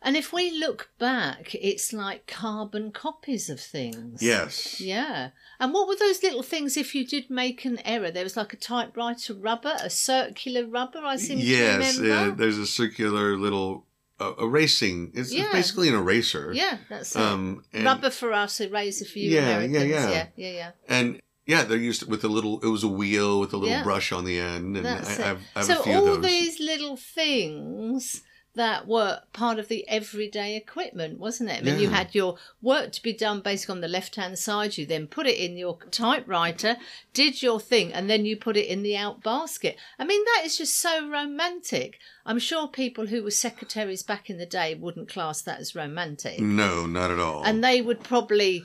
And 0.00 0.16
if 0.16 0.32
we 0.32 0.52
look 0.52 0.90
back, 1.00 1.56
it's 1.56 1.92
like 1.92 2.28
carbon 2.28 2.92
copies 2.92 3.50
of 3.50 3.58
things. 3.58 4.22
Yes. 4.22 4.80
Yeah. 4.80 5.30
And 5.58 5.74
what 5.74 5.88
were 5.88 5.96
those 5.96 6.22
little 6.22 6.44
things 6.44 6.76
if 6.76 6.94
you 6.94 7.04
did 7.04 7.28
make 7.28 7.64
an 7.64 7.80
error? 7.84 8.12
There 8.12 8.22
was 8.22 8.36
like 8.36 8.52
a 8.52 8.56
typewriter 8.56 9.34
rubber, 9.34 9.74
a 9.82 9.90
circular 9.90 10.66
rubber, 10.66 11.00
I 11.00 11.16
seem 11.16 11.38
Yes, 11.40 11.96
to 11.96 12.02
remember. 12.02 12.06
Yes, 12.06 12.32
uh, 12.32 12.34
there's 12.36 12.58
a 12.58 12.66
circular 12.66 13.36
little 13.36 13.86
erasing. 14.20 15.12
It's, 15.14 15.32
it's 15.32 15.52
basically 15.52 15.88
an 15.88 15.94
eraser. 15.94 16.52
yeah, 16.54 16.78
that's. 16.88 17.14
Um, 17.16 17.64
and, 17.72 17.84
rubber 17.84 18.10
for 18.10 18.32
us, 18.32 18.60
eraser 18.60 19.04
for 19.04 19.18
you 19.18 19.30
Yeah, 19.30 19.60
yeah, 19.60 19.82
yeah. 19.82 20.10
yeah, 20.10 20.26
yeah, 20.36 20.50
yeah. 20.50 20.70
and 20.88 21.20
yeah, 21.46 21.64
they're 21.64 21.78
used 21.78 22.06
with 22.08 22.24
a 22.24 22.28
little. 22.28 22.60
It 22.60 22.66
was 22.68 22.84
a 22.84 22.88
wheel 22.88 23.40
with 23.40 23.52
a 23.52 23.56
little 23.56 23.74
Yeah. 23.76 23.82
brush 23.82 24.12
on 24.12 24.24
the 24.24 24.38
end, 24.38 24.76
and 24.76 24.86
I, 24.86 24.94
That's 24.96 25.08
I 25.10 25.12
it. 25.12 25.26
have, 25.26 25.40
I 25.56 25.58
have 25.60 25.66
so 25.66 25.80
a 25.80 25.82
few 25.82 25.92
all 25.94 26.08
of 26.08 26.22
those. 26.22 26.30
these 26.30 26.60
little 26.60 26.96
things 26.96 28.22
that 28.58 28.88
were 28.88 29.20
part 29.32 29.60
of 29.60 29.68
the 29.68 29.88
everyday 29.88 30.56
equipment, 30.56 31.20
wasn't 31.20 31.48
it? 31.48 31.60
I 31.60 31.62
mean, 31.62 31.78
you 31.78 31.88
had 31.88 32.12
your 32.12 32.36
work 32.60 32.90
to 32.92 33.02
be 33.02 33.12
done 33.12 33.40
basically 33.40 33.76
on 33.76 33.80
the 33.80 33.88
left 33.88 34.16
hand 34.16 34.36
side. 34.36 34.76
You 34.76 34.84
then 34.84 35.06
put 35.06 35.28
it 35.28 35.38
in 35.38 35.56
your 35.56 35.78
typewriter, 35.92 36.76
did 37.12 37.40
your 37.40 37.60
thing, 37.60 37.92
and 37.92 38.10
then 38.10 38.26
you 38.26 38.36
put 38.36 38.56
it 38.56 38.66
in 38.66 38.82
the 38.82 38.96
out 38.96 39.22
basket. 39.22 39.76
I 39.96 40.04
mean, 40.04 40.24
that 40.24 40.42
is 40.44 40.58
just 40.58 40.76
so 40.78 41.08
romantic. 41.08 41.98
I'm 42.26 42.40
sure 42.40 42.66
people 42.66 43.06
who 43.06 43.22
were 43.22 43.30
secretaries 43.30 44.02
back 44.02 44.28
in 44.28 44.38
the 44.38 44.44
day 44.44 44.74
wouldn't 44.74 45.08
class 45.08 45.40
that 45.42 45.60
as 45.60 45.76
romantic. 45.76 46.40
No, 46.40 46.84
not 46.84 47.12
at 47.12 47.20
all. 47.20 47.44
And 47.44 47.62
they 47.62 47.80
would 47.80 48.02
probably, 48.02 48.64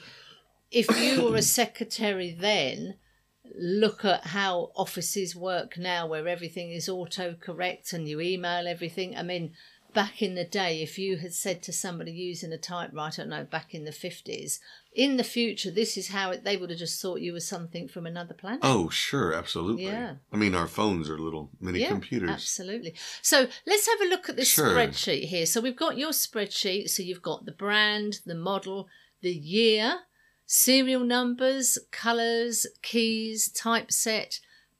if 0.71 0.89
you 0.99 1.23
were 1.23 1.37
a 1.37 1.43
secretary 1.43 2.35
then, 2.37 2.95
look 3.55 4.03
at 4.03 4.25
how 4.27 4.71
offices 4.75 5.35
work 5.35 5.77
now 5.77 6.07
where 6.07 6.27
everything 6.27 6.71
is 6.71 6.89
autocorrect 6.89 7.93
and 7.93 8.07
you 8.07 8.19
email 8.19 8.67
everything. 8.67 9.15
I 9.15 9.21
mean, 9.21 9.53
back 9.93 10.21
in 10.21 10.35
the 10.35 10.43
day, 10.43 10.81
if 10.81 10.97
you 10.97 11.17
had 11.17 11.33
said 11.33 11.61
to 11.63 11.73
somebody 11.73 12.11
using 12.11 12.51
a 12.51 12.57
typewriter, 12.57 13.25
no, 13.25 13.43
back 13.43 13.73
in 13.73 13.85
the 13.85 13.91
50s, 13.91 14.59
in 14.93 15.17
the 15.17 15.23
future, 15.23 15.71
this 15.71 15.97
is 15.97 16.09
how 16.09 16.31
it, 16.31 16.43
they 16.43 16.57
would 16.57 16.69
have 16.69 16.79
just 16.79 17.01
thought 17.01 17.21
you 17.21 17.33
were 17.33 17.39
something 17.39 17.87
from 17.87 18.05
another 18.05 18.33
planet. 18.33 18.59
oh, 18.63 18.89
sure, 18.89 19.33
absolutely. 19.33 19.85
Yeah. 19.85 20.15
I 20.31 20.37
mean, 20.37 20.53
our 20.55 20.67
phones 20.67 21.09
are 21.09 21.17
little 21.17 21.49
mini 21.59 21.79
Yeah, 21.81 21.87
computers. 21.89 22.29
Absolutely. 22.29 22.93
So 23.21 23.47
let's 23.65 23.87
have 23.87 24.01
a 24.01 24.09
look 24.09 24.29
at 24.29 24.35
this 24.35 24.49
Sure. 24.49 24.69
spreadsheet 24.69 25.25
here. 25.25 25.45
So 25.45 25.61
we've 25.61 25.75
got 25.75 25.97
your 25.97 26.11
spreadsheet. 26.11 26.89
So 26.89 27.01
you've 27.03 27.21
got 27.21 27.45
the 27.45 27.51
brand, 27.51 28.19
the 28.25 28.35
model, 28.35 28.87
the 29.21 29.33
year, 29.33 29.99
serial 30.45 31.03
numbers, 31.03 31.79
colours, 31.91 32.67
keys, 32.81 33.49
typeset, 33.49 34.39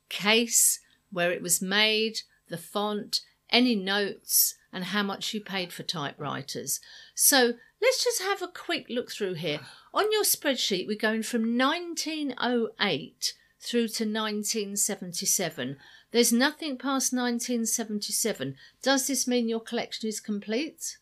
case, 0.10 0.80
where 1.12 1.32
it 1.32 1.42
was 1.42 1.62
made, 1.62 2.20
the 2.50 2.58
font, 2.58 3.22
any 3.50 3.76
notes, 3.76 4.56
and 4.74 4.86
how 4.86 5.04
much 5.04 5.34
you 5.34 5.40
paid 5.40 5.72
for 5.72 5.84
typewriters. 5.84 6.82
So 7.14 7.54
let's 7.82 8.04
just 8.04 8.22
have 8.22 8.42
a 8.42 8.48
quick 8.48 8.88
look 8.90 9.12
through 9.12 9.36
here. 9.36 9.60
On 9.94 10.12
your 10.12 10.24
spreadsheet, 10.24 10.88
we're 10.88 10.98
going 10.98 11.24
from 11.24 11.58
1908 11.58 13.34
through 13.62 13.88
to 13.88 14.04
1977. 14.04 15.78
There's 16.12 16.34
nothing 16.34 16.78
past 16.78 17.14
1977. 17.14 18.56
Does 18.82 19.08
this 19.08 19.28
mean 19.28 19.48
your 19.48 19.62
collection 19.62 20.10
is 20.10 20.20
complete? 20.20 20.98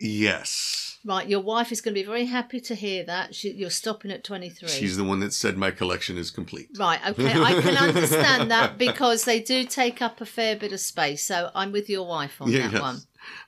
Yes. 0.00 0.98
Right, 1.04 1.28
your 1.28 1.40
wife 1.40 1.72
is 1.72 1.80
going 1.80 1.94
to 1.94 2.00
be 2.00 2.06
very 2.06 2.26
happy 2.26 2.60
to 2.60 2.74
hear 2.74 3.04
that. 3.04 3.34
She, 3.34 3.52
you're 3.52 3.70
stopping 3.70 4.10
at 4.10 4.22
23. 4.22 4.68
She's 4.68 4.98
the 4.98 5.04
one 5.04 5.20
that 5.20 5.32
said 5.32 5.56
my 5.56 5.70
collection 5.70 6.18
is 6.18 6.30
complete. 6.30 6.68
Right, 6.78 7.00
okay, 7.08 7.32
I 7.32 7.60
can 7.60 7.76
understand 7.76 8.50
that 8.50 8.76
because 8.78 9.24
they 9.24 9.40
do 9.40 9.64
take 9.64 10.02
up 10.02 10.20
a 10.20 10.26
fair 10.26 10.56
bit 10.56 10.72
of 10.72 10.80
space. 10.80 11.24
So 11.24 11.50
I'm 11.54 11.72
with 11.72 11.88
your 11.88 12.06
wife 12.06 12.40
on 12.40 12.50
that 12.50 12.72
yes. 12.72 12.80
one. 12.80 12.98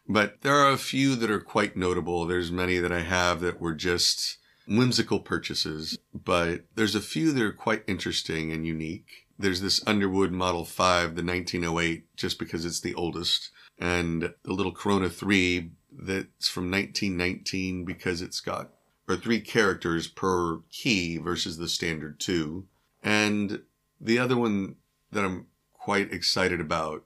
But 0.09 0.41
there 0.41 0.55
are 0.55 0.71
a 0.71 0.79
few 0.79 1.15
that 1.17 1.31
are 1.31 1.41
quite 1.41 1.77
notable. 1.77 2.27
There's 2.27 2.51
many 2.51 2.79
that 2.79 2.93
I 2.93 3.01
have 3.01 3.41
that 3.41 3.61
were 3.61 3.75
just 3.75 4.39
whimsical 4.67 5.21
purchases, 5.21 5.99
but 6.15 6.65
there's 6.75 6.95
a 6.95 7.01
few 7.01 7.33
that 7.33 7.43
are 7.43 7.53
quite 7.53 7.83
interesting 7.87 8.51
and 8.51 8.67
unique. 8.67 9.27
There's 9.39 9.61
this 9.61 9.87
Underwood 9.87 10.33
Model 10.33 10.65
5, 10.65 11.17
the 11.17 11.25
1908, 11.25 12.17
just 12.17 12.39
because 12.39 12.65
it's 12.65 12.81
the 12.81 12.95
oldest, 12.95 13.51
and 13.79 14.33
the 14.43 14.53
little 14.53 14.73
Corona 14.73 15.09
3 15.11 15.73
that's 15.93 16.49
from 16.49 16.71
1919 16.71 17.85
because 17.85 18.23
it's 18.23 18.41
got 18.41 18.71
or 19.09 19.17
three 19.17 19.41
characters 19.41 20.07
per 20.07 20.61
key 20.71 21.19
versus 21.19 21.57
the 21.57 21.69
standard 21.69 22.21
two. 22.21 22.67
And 23.03 23.63
the 24.01 24.19
other 24.19 24.37
one 24.37 24.77
that 25.11 25.25
I'm 25.25 25.47
quite 25.73 26.13
excited 26.13 26.61
about 26.61 27.05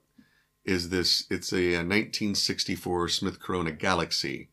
is 0.65 0.91
this 0.91 1.27
it's 1.31 1.53
a, 1.53 1.75
a 1.75 1.79
1964 1.79 3.09
Smith 3.09 3.41
Corona 3.41 3.73
Galaxy. 3.73 4.51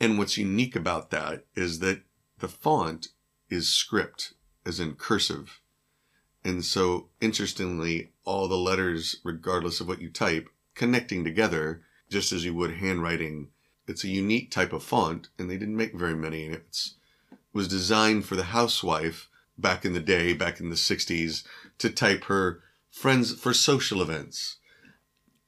And 0.00 0.18
what's 0.18 0.38
unique 0.38 0.76
about 0.76 1.10
that 1.10 1.44
is 1.54 1.80
that 1.80 2.02
the 2.38 2.48
font 2.48 3.08
is 3.50 3.68
script, 3.68 4.34
as 4.64 4.78
in 4.78 4.94
cursive. 4.94 5.60
And 6.44 6.64
so, 6.64 7.08
interestingly, 7.20 8.12
all 8.24 8.46
the 8.46 8.56
letters, 8.56 9.16
regardless 9.24 9.80
of 9.80 9.88
what 9.88 10.00
you 10.00 10.08
type, 10.08 10.48
connecting 10.74 11.24
together, 11.24 11.82
just 12.08 12.32
as 12.32 12.44
you 12.44 12.54
would 12.54 12.76
handwriting. 12.76 13.48
It's 13.86 14.04
a 14.04 14.08
unique 14.08 14.50
type 14.50 14.72
of 14.72 14.82
font, 14.82 15.28
and 15.38 15.50
they 15.50 15.56
didn't 15.56 15.76
make 15.76 15.94
very 15.94 16.14
many. 16.14 16.44
And 16.46 16.54
It 16.54 16.92
was 17.52 17.68
designed 17.68 18.26
for 18.26 18.36
the 18.36 18.44
housewife 18.44 19.28
back 19.56 19.84
in 19.84 19.92
the 19.92 20.00
day, 20.00 20.32
back 20.32 20.60
in 20.60 20.68
the 20.70 20.76
60s, 20.76 21.44
to 21.78 21.90
type 21.90 22.24
her 22.24 22.60
friends 22.90 23.34
for 23.34 23.54
social 23.54 24.02
events. 24.02 24.56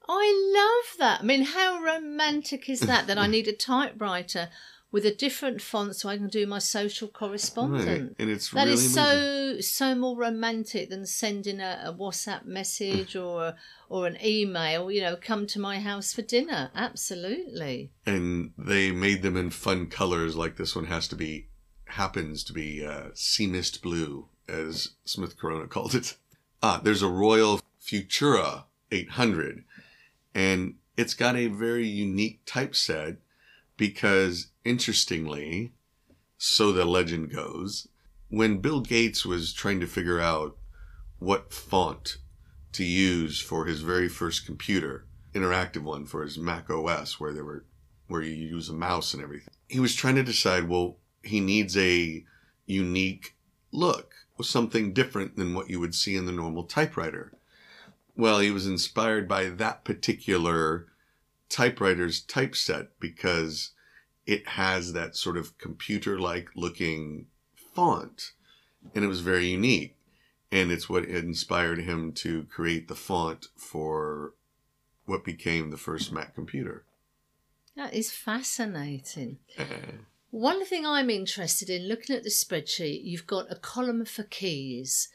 I 0.09 0.53
love 0.55 0.99
that. 0.99 1.21
I 1.21 1.25
mean, 1.25 1.45
how 1.45 1.81
romantic 1.81 2.69
is 2.69 2.81
that? 2.81 3.07
that 3.07 3.19
I 3.19 3.29
need 3.29 3.47
a 3.47 3.53
typewriter 3.53 4.49
with 4.93 5.07
a 5.07 5.15
different 5.15 5.63
font 5.63 5.95
so 5.95 6.09
I 6.09 6.17
can 6.17 6.29
do 6.29 6.47
my 6.47 6.59
social 6.59 7.09
correspondence. 7.09 7.87
Right. 7.87 8.15
And 8.19 8.31
it's 8.31 8.51
that 8.51 8.65
really 8.65 8.73
is 8.73 8.93
so 8.95 9.61
so 9.61 9.95
more 9.95 10.17
romantic 10.17 10.91
than 10.91 11.07
sending 11.07 11.61
a, 11.61 11.83
a 11.87 11.93
WhatsApp 11.93 12.45
message 12.45 13.15
or 13.15 13.45
a, 13.45 13.57
or 13.89 14.07
an 14.07 14.19
email. 14.25 14.91
You 14.91 15.03
know, 15.03 15.17
come 15.17 15.47
to 15.49 15.61
my 15.61 15.79
house 15.81 16.13
for 16.13 16.23
dinner. 16.23 16.71
Absolutely. 16.75 17.91
And 18.05 18.53
they 18.59 18.91
made 18.91 19.23
them 19.23 19.37
in 19.37 19.51
fun 19.51 19.87
colors, 19.87 20.37
like 20.37 20.57
this 20.57 20.75
one 20.75 20.87
has 20.87 21.07
to 21.09 21.17
be 21.17 21.49
happens 21.87 22.45
to 22.45 22.53
be 22.53 22.85
uh, 22.85 23.09
sea 23.15 23.47
mist 23.47 23.83
blue, 23.83 24.27
as 24.49 24.91
Smith 25.05 25.39
Corona 25.39 25.67
called 25.69 25.95
it. 25.95 26.17
Ah, 26.63 26.81
there's 26.83 27.03
a 27.03 27.09
Royal 27.09 27.61
Futura 27.81 28.65
800, 28.91 29.65
and 30.35 30.75
it's 30.97 31.15
got 31.15 31.37
a 31.37 31.47
very 31.47 31.87
unique 31.87 32.41
typeset 32.45 33.17
because 33.81 34.49
interestingly, 34.63 35.73
so 36.37 36.71
the 36.71 36.85
legend 36.85 37.33
goes, 37.33 37.89
when 38.29 38.59
Bill 38.59 38.83
Gates 38.83 39.25
was 39.25 39.55
trying 39.55 39.81
to 39.81 39.87
figure 39.87 40.21
out 40.21 40.59
what 41.19 41.55
font 41.55 42.19
to 42.73 42.85
use 42.85 43.41
for 43.41 43.65
his 43.65 43.81
very 43.81 44.07
first 44.07 44.45
computer, 44.45 45.07
interactive 45.33 45.83
one 45.83 46.05
for 46.05 46.23
his 46.23 46.37
Mac 46.37 46.69
OS, 46.69 47.19
where 47.19 47.33
there 47.33 47.43
were 47.43 47.65
where 48.09 48.21
you 48.21 48.33
use 48.33 48.69
a 48.69 48.75
mouse 48.75 49.15
and 49.15 49.23
everything, 49.23 49.55
he 49.67 49.81
was 49.81 49.95
trying 49.95 50.17
to 50.17 50.23
decide, 50.23 50.69
well, 50.69 50.99
he 51.23 51.41
needs 51.41 51.75
a 51.79 52.23
unique 52.67 53.35
look, 53.73 54.13
something 54.43 54.93
different 54.93 55.37
than 55.37 55.55
what 55.55 55.71
you 55.71 55.81
would 55.81 55.95
see 55.95 56.17
in 56.17 56.27
the 56.27 56.33
normal 56.33 56.65
typewriter. 56.65 57.33
Well, 58.15 58.41
he 58.41 58.51
was 58.51 58.67
inspired 58.67 59.27
by 59.27 59.45
that 59.45 59.85
particular 59.85 60.90
typewriter's 61.51 62.21
typeset 62.21 62.89
because 62.99 63.73
it 64.27 64.47
has 64.49 64.93
that 64.93 65.17
sort 65.17 65.37
of 65.37 65.59
computer 65.59 66.19
like 66.19 66.49
looking 66.55 67.27
font. 67.55 68.33
And 68.95 69.05
it 69.05 69.09
was 69.09 69.21
very 69.21 69.49
unique. 69.49 69.97
And 70.53 70.73
it's 70.73 70.89
what 70.89 71.05
inspired 71.05 71.81
him 71.81 72.13
to 72.13 72.45
create 72.45 72.89
the 72.89 72.95
font 72.95 73.49
for 73.57 74.35
what 75.05 75.25
became 75.25 75.71
the 75.71 75.77
first 75.77 76.13
Mac 76.13 76.35
computer. 76.35 76.85
That 77.77 77.95
is 77.95 78.11
fascinating. 78.11 79.39
One 80.31 80.65
thing 80.65 80.87
I'm 80.87 81.11
interested 81.11 81.69
in 81.69 81.89
looking 81.89 82.15
at 82.15 82.23
the 82.23 82.31
spreadsheet, 82.31 83.05
you've 83.05 83.27
got 83.27 83.51
a 83.51 83.57
column 83.57 84.05
for 84.05 84.23
keys. 84.23 85.09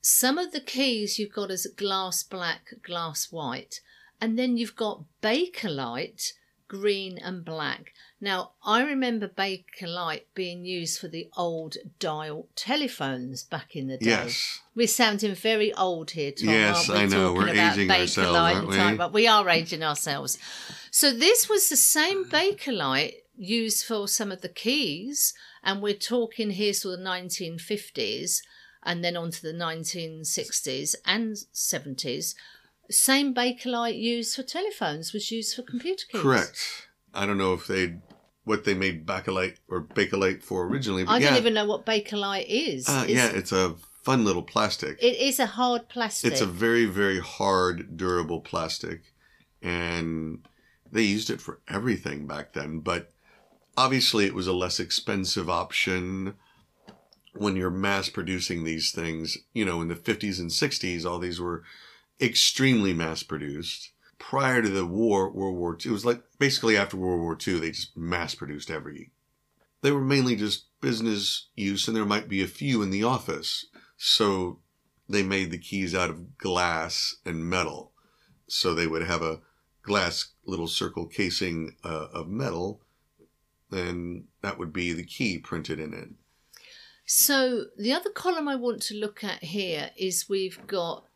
Some 0.00 0.38
of 0.38 0.52
the 0.52 0.60
keys 0.60 1.18
you've 1.18 1.32
got 1.32 1.50
as 1.50 1.66
glass 1.76 2.22
black, 2.22 2.74
glass 2.82 3.32
white, 3.32 3.80
and 4.22 4.38
then 4.38 4.56
you've 4.56 4.76
got 4.76 5.02
Bakelite, 5.20 6.34
green 6.68 7.18
and 7.18 7.44
black. 7.44 7.92
Now, 8.20 8.52
I 8.64 8.84
remember 8.84 9.26
Bakelite 9.26 10.26
being 10.32 10.64
used 10.64 11.00
for 11.00 11.08
the 11.08 11.28
old 11.36 11.76
dial 11.98 12.46
telephones 12.54 13.42
back 13.42 13.74
in 13.74 13.88
the 13.88 13.98
day. 13.98 14.10
Yes. 14.10 14.60
We're 14.76 14.86
sounding 14.86 15.34
very 15.34 15.74
old 15.74 16.12
here, 16.12 16.30
Tom. 16.30 16.50
Yes, 16.50 16.88
I 16.88 17.06
know. 17.06 17.32
We're 17.32 17.48
aging 17.48 17.90
ourselves, 17.90 18.76
aren't 18.76 18.92
we? 18.92 18.96
but 18.96 19.12
we 19.12 19.26
are 19.26 19.48
aging 19.48 19.82
ourselves. 19.82 20.38
So 20.92 21.12
this 21.12 21.48
was 21.48 21.68
the 21.68 21.76
same 21.76 22.24
Bakelite 22.24 23.14
used 23.36 23.84
for 23.84 24.06
some 24.06 24.30
of 24.30 24.40
the 24.40 24.48
keys, 24.48 25.34
and 25.64 25.82
we're 25.82 25.94
talking 25.94 26.50
here 26.50 26.74
sort 26.74 27.00
of 27.00 27.04
1950s 27.04 28.38
and 28.84 29.04
then 29.04 29.16
on 29.16 29.32
to 29.32 29.42
the 29.42 29.52
1960s 29.52 30.94
and 31.04 31.34
70s. 31.52 32.34
Same 32.92 33.34
Bakelite 33.34 33.98
used 33.98 34.36
for 34.36 34.42
telephones 34.42 35.12
was 35.12 35.30
used 35.30 35.56
for 35.56 35.62
computer 35.62 36.04
keys. 36.10 36.20
Correct. 36.20 36.88
I 37.14 37.26
don't 37.26 37.38
know 37.38 37.52
if 37.52 37.66
they 37.66 37.96
what 38.44 38.64
they 38.64 38.74
made 38.74 39.06
Bakelite 39.06 39.56
or 39.68 39.82
Bakelite 39.82 40.42
for 40.42 40.66
originally. 40.66 41.04
I 41.06 41.18
yeah. 41.18 41.30
don't 41.30 41.38
even 41.38 41.54
know 41.54 41.66
what 41.66 41.86
Bakelite 41.86 42.46
is. 42.48 42.88
Uh, 42.88 43.04
yeah, 43.08 43.28
it's 43.28 43.52
a 43.52 43.76
fun 44.02 44.24
little 44.24 44.42
plastic. 44.42 44.98
It 45.00 45.16
is 45.16 45.38
a 45.38 45.46
hard 45.46 45.88
plastic. 45.88 46.32
It's 46.32 46.40
a 46.40 46.46
very, 46.46 46.84
very 46.84 47.20
hard, 47.20 47.96
durable 47.96 48.40
plastic. 48.40 49.02
And 49.62 50.46
they 50.90 51.02
used 51.02 51.30
it 51.30 51.40
for 51.40 51.60
everything 51.68 52.26
back 52.26 52.52
then. 52.52 52.80
But 52.80 53.12
obviously, 53.76 54.26
it 54.26 54.34
was 54.34 54.48
a 54.48 54.52
less 54.52 54.80
expensive 54.80 55.48
option 55.48 56.34
when 57.34 57.56
you're 57.56 57.70
mass 57.70 58.08
producing 58.08 58.64
these 58.64 58.90
things. 58.90 59.38
You 59.54 59.64
know, 59.64 59.80
in 59.80 59.88
the 59.88 59.94
50s 59.94 60.40
and 60.40 60.50
60s, 60.50 61.06
all 61.06 61.20
these 61.20 61.40
were 61.40 61.62
extremely 62.20 62.92
mass 62.92 63.22
produced 63.22 63.92
prior 64.22 64.62
to 64.62 64.68
the 64.68 64.86
war, 64.86 65.30
World 65.30 65.56
War 65.56 65.76
II, 65.84 65.90
it 65.90 65.92
was 65.92 66.04
like 66.04 66.22
basically 66.38 66.76
after 66.76 66.96
World 66.96 67.20
War 67.20 67.36
II, 67.44 67.58
they 67.58 67.72
just 67.72 67.96
mass 67.96 68.36
produced 68.36 68.70
every. 68.70 69.10
They 69.82 69.90
were 69.90 70.00
mainly 70.00 70.36
just 70.36 70.66
business 70.80 71.48
use, 71.56 71.88
and 71.88 71.96
there 71.96 72.04
might 72.04 72.28
be 72.28 72.40
a 72.40 72.46
few 72.46 72.82
in 72.82 72.90
the 72.90 73.02
office. 73.02 73.66
So 73.96 74.60
they 75.08 75.24
made 75.24 75.50
the 75.50 75.58
keys 75.58 75.92
out 75.92 76.08
of 76.08 76.38
glass 76.38 77.16
and 77.26 77.44
metal. 77.44 77.92
So 78.46 78.74
they 78.74 78.86
would 78.86 79.02
have 79.02 79.22
a 79.22 79.40
glass 79.82 80.32
little 80.46 80.68
circle 80.68 81.06
casing 81.06 81.74
uh, 81.84 82.06
of 82.12 82.28
metal, 82.28 82.80
and 83.72 84.26
that 84.40 84.56
would 84.56 84.72
be 84.72 84.92
the 84.92 85.04
key 85.04 85.38
printed 85.38 85.80
in 85.80 85.92
it. 85.92 86.10
So 87.04 87.64
the 87.76 87.92
other 87.92 88.10
column 88.10 88.46
I 88.46 88.54
want 88.54 88.82
to 88.82 88.94
look 88.94 89.24
at 89.24 89.42
here 89.42 89.90
is 89.96 90.28
we've 90.28 90.64
got 90.68 91.06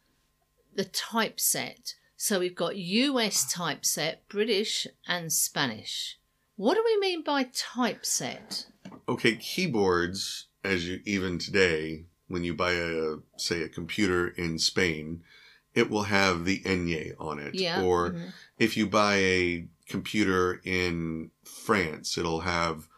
the 0.76 0.84
typeset. 0.84 1.94
So 2.16 2.38
we've 2.38 2.54
got 2.54 2.76
US 2.76 3.52
typeset, 3.52 4.28
British, 4.28 4.86
and 5.06 5.32
Spanish. 5.32 6.18
What 6.56 6.74
do 6.74 6.82
we 6.84 6.98
mean 6.98 7.22
by 7.22 7.44
typeset? 7.52 8.66
Okay, 9.08 9.36
keyboards, 9.36 10.46
as 10.64 10.88
you 10.88 11.00
even 11.04 11.38
today, 11.38 12.04
when 12.28 12.44
you 12.44 12.54
buy 12.54 12.72
a 12.72 13.16
say 13.36 13.62
a 13.62 13.68
computer 13.68 14.28
in 14.28 14.58
Spain, 14.58 15.22
it 15.74 15.90
will 15.90 16.04
have 16.04 16.44
the 16.44 16.60
Enye 16.60 17.12
on 17.18 17.38
it. 17.38 17.54
Yeah. 17.54 17.82
Or 17.82 18.12
mhm. 18.12 18.32
if 18.58 18.76
you 18.76 18.86
buy 18.86 19.16
a 19.16 19.68
computer 19.86 20.60
in 20.64 21.30
France, 21.44 22.16
it'll 22.16 22.40
have 22.40 22.88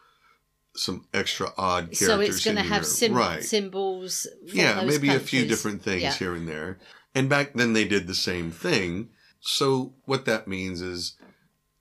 some 0.76 1.06
extra 1.12 1.52
odd 1.58 1.86
characters. 1.86 2.06
So 2.06 2.20
it's 2.20 2.44
going 2.44 2.56
to 2.56 2.62
have 2.62 2.86
sim- 2.86 3.12
right. 3.12 3.42
symbols. 3.42 4.28
Yeah, 4.44 4.84
maybe 4.84 5.08
a 5.08 5.18
few 5.18 5.44
different 5.44 5.82
things 5.82 6.02
Yeah. 6.02 6.14
here 6.14 6.34
and 6.34 6.48
there. 6.48 6.78
And 7.18 7.28
back 7.28 7.54
then 7.54 7.72
they 7.72 7.84
did 7.84 8.06
the 8.06 8.14
same 8.14 8.52
thing. 8.52 9.08
So 9.40 9.92
what 10.04 10.24
that 10.26 10.46
means 10.46 10.80
is 10.80 11.16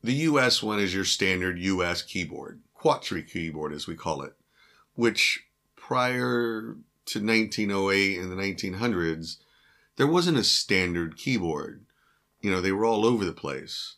the 0.02 0.26
US 0.32 0.64
one 0.64 0.80
is 0.80 0.96
your 0.96 1.06
standard 1.06 1.60
US 1.60 2.02
keyboard, 2.02 2.62
QWERTY 2.82 3.30
keyboard 3.32 3.72
as 3.72 3.86
we 3.86 3.94
call 3.94 4.24
it, 4.24 4.34
which 4.96 5.46
prior 5.76 6.78
to 7.06 7.20
1908 7.24 8.18
and 8.18 8.32
the 8.32 8.36
1900s, 8.36 9.38
there 9.98 10.08
wasn't 10.08 10.40
a 10.40 10.44
standard 10.44 11.18
keyboard. 11.18 11.86
You 12.42 12.50
know, 12.50 12.60
they 12.60 12.72
were 12.72 12.86
all 12.86 13.06
over 13.06 13.24
the 13.24 13.32
place. 13.32 13.98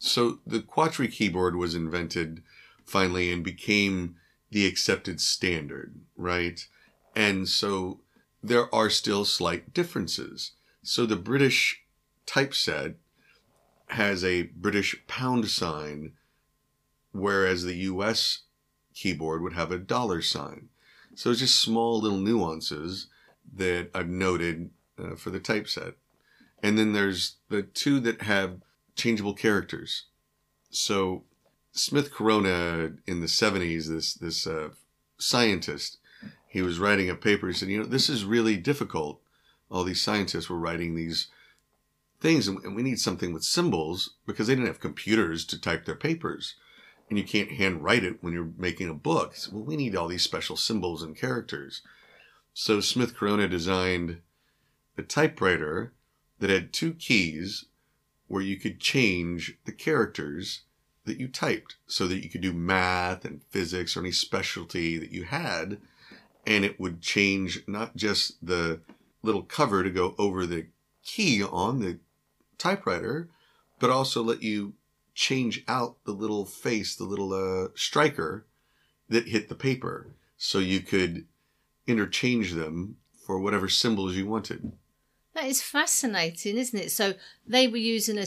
So 0.00 0.40
the 0.44 0.58
QWERTY 0.58 1.12
keyboard 1.12 1.54
was 1.54 1.76
invented 1.76 2.42
finally 2.84 3.32
and 3.32 3.44
became 3.44 4.16
the 4.50 4.66
accepted 4.66 5.20
standard, 5.20 5.94
right? 6.16 6.66
And 7.14 7.48
so 7.48 8.00
there 8.42 8.74
are 8.74 8.90
still 8.90 9.24
slight 9.24 9.72
differences. 9.72 10.50
So 10.84 11.06
the 11.06 11.16
British 11.16 11.82
typeset 12.26 12.96
has 13.88 14.22
a 14.22 14.42
British 14.42 14.94
pound 15.06 15.48
sign, 15.48 16.12
whereas 17.12 17.64
the 17.64 17.76
US 17.76 18.42
keyboard 18.94 19.42
would 19.42 19.54
have 19.54 19.72
a 19.72 19.78
dollar 19.78 20.20
sign. 20.20 20.68
So 21.14 21.30
it's 21.30 21.40
just 21.40 21.58
small 21.58 22.00
little 22.00 22.18
nuances 22.18 23.06
that 23.56 23.88
I've 23.94 24.08
noted 24.08 24.70
uh, 24.98 25.16
for 25.16 25.30
the 25.30 25.40
typeset. 25.40 25.94
And 26.62 26.78
then 26.78 26.92
there's 26.92 27.36
the 27.48 27.62
two 27.62 27.98
that 28.00 28.22
have 28.22 28.60
changeable 28.94 29.34
characters. 29.34 30.04
So 30.70 31.24
Smith 31.72 32.12
Corona 32.12 32.92
in 33.06 33.20
the 33.20 33.26
70s, 33.26 33.88
this 33.88 34.14
this 34.14 34.46
uh, 34.46 34.70
scientist. 35.18 35.98
He 36.46 36.62
was 36.62 36.78
writing 36.78 37.10
a 37.10 37.14
paper. 37.14 37.48
He 37.48 37.54
said, 37.54 37.68
you 37.68 37.78
know, 37.78 37.86
this 37.86 38.08
is 38.08 38.24
really 38.24 38.56
difficult. 38.56 39.20
All 39.74 39.82
these 39.82 40.00
scientists 40.00 40.48
were 40.48 40.56
writing 40.56 40.94
these 40.94 41.26
things, 42.20 42.46
and 42.46 42.76
we 42.76 42.82
need 42.84 43.00
something 43.00 43.32
with 43.32 43.42
symbols 43.42 44.14
because 44.24 44.46
they 44.46 44.54
didn't 44.54 44.68
have 44.68 44.78
computers 44.78 45.44
to 45.46 45.60
type 45.60 45.84
their 45.84 45.96
papers. 45.96 46.54
And 47.10 47.18
you 47.18 47.24
can't 47.24 47.50
handwrite 47.50 48.04
it 48.04 48.22
when 48.22 48.32
you're 48.32 48.52
making 48.56 48.88
a 48.88 48.94
book. 48.94 49.34
So, 49.34 49.50
well, 49.52 49.64
we 49.64 49.76
need 49.76 49.96
all 49.96 50.06
these 50.06 50.22
special 50.22 50.56
symbols 50.56 51.02
and 51.02 51.16
characters. 51.16 51.82
So 52.52 52.80
Smith 52.80 53.16
Corona 53.16 53.48
designed 53.48 54.20
a 54.96 55.02
typewriter 55.02 55.92
that 56.38 56.50
had 56.50 56.72
two 56.72 56.94
keys 56.94 57.64
where 58.28 58.42
you 58.42 58.56
could 58.56 58.78
change 58.78 59.58
the 59.64 59.72
characters 59.72 60.62
that 61.04 61.18
you 61.18 61.26
typed 61.26 61.76
so 61.88 62.06
that 62.06 62.22
you 62.22 62.30
could 62.30 62.42
do 62.42 62.52
math 62.52 63.24
and 63.24 63.42
physics 63.50 63.96
or 63.96 64.00
any 64.00 64.12
specialty 64.12 64.98
that 64.98 65.10
you 65.10 65.24
had. 65.24 65.78
And 66.46 66.64
it 66.64 66.78
would 66.78 67.02
change 67.02 67.64
not 67.66 67.96
just 67.96 68.36
the 68.40 68.80
little 69.24 69.42
cover 69.42 69.82
to 69.82 69.90
go 69.90 70.14
over 70.18 70.46
the 70.46 70.66
key 71.04 71.42
on 71.42 71.80
the 71.80 71.98
typewriter, 72.58 73.28
but 73.78 73.90
also 73.90 74.22
let 74.22 74.42
you 74.42 74.74
change 75.14 75.64
out 75.68 75.96
the 76.04 76.12
little 76.12 76.44
face, 76.44 76.94
the 76.94 77.04
little 77.04 77.32
uh, 77.32 77.68
striker 77.74 78.46
that 79.08 79.28
hit 79.28 79.48
the 79.48 79.54
paper. 79.54 80.08
So 80.36 80.58
you 80.58 80.80
could 80.80 81.26
interchange 81.86 82.52
them 82.52 82.96
for 83.26 83.38
whatever 83.38 83.68
symbols 83.68 84.14
you 84.14 84.26
wanted. 84.26 84.72
That 85.34 85.44
is 85.44 85.62
fascinating, 85.62 86.56
isn't 86.56 86.78
it? 86.78 86.90
So 86.90 87.14
they 87.46 87.66
were 87.66 87.76
using 87.76 88.18
a 88.18 88.26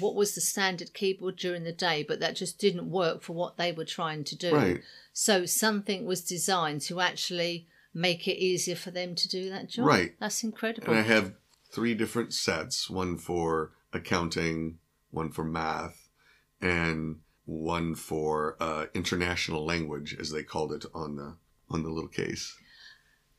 what 0.00 0.14
was 0.14 0.34
the 0.34 0.40
standard 0.40 0.94
keyboard 0.94 1.36
during 1.36 1.64
the 1.64 1.72
day, 1.72 2.02
but 2.02 2.20
that 2.20 2.36
just 2.36 2.58
didn't 2.58 2.90
work 2.90 3.22
for 3.22 3.34
what 3.34 3.56
they 3.56 3.72
were 3.72 3.84
trying 3.84 4.24
to 4.24 4.36
do. 4.36 4.54
Right. 4.54 4.82
So 5.12 5.44
something 5.44 6.06
was 6.06 6.22
designed 6.22 6.80
to 6.82 7.00
actually 7.00 7.66
make 7.94 8.26
it 8.26 8.38
easier 8.38 8.76
for 8.76 8.90
them 8.90 9.14
to 9.14 9.28
do 9.28 9.50
that 9.50 9.68
job. 9.68 9.86
Right. 9.86 10.14
That's 10.18 10.42
incredible. 10.42 10.92
And 10.92 10.98
I 10.98 11.02
have 11.02 11.34
three 11.70 11.94
different 11.94 12.32
sets 12.32 12.88
one 12.88 13.18
for 13.18 13.72
accounting, 13.92 14.78
one 15.10 15.30
for 15.30 15.44
math, 15.44 16.08
and 16.60 17.20
one 17.44 17.94
for 17.94 18.56
uh, 18.60 18.86
international 18.94 19.64
language, 19.64 20.16
as 20.18 20.30
they 20.30 20.42
called 20.42 20.72
it 20.72 20.84
on 20.94 21.16
the 21.16 21.36
on 21.68 21.82
the 21.82 21.90
little 21.90 22.08
case. 22.08 22.56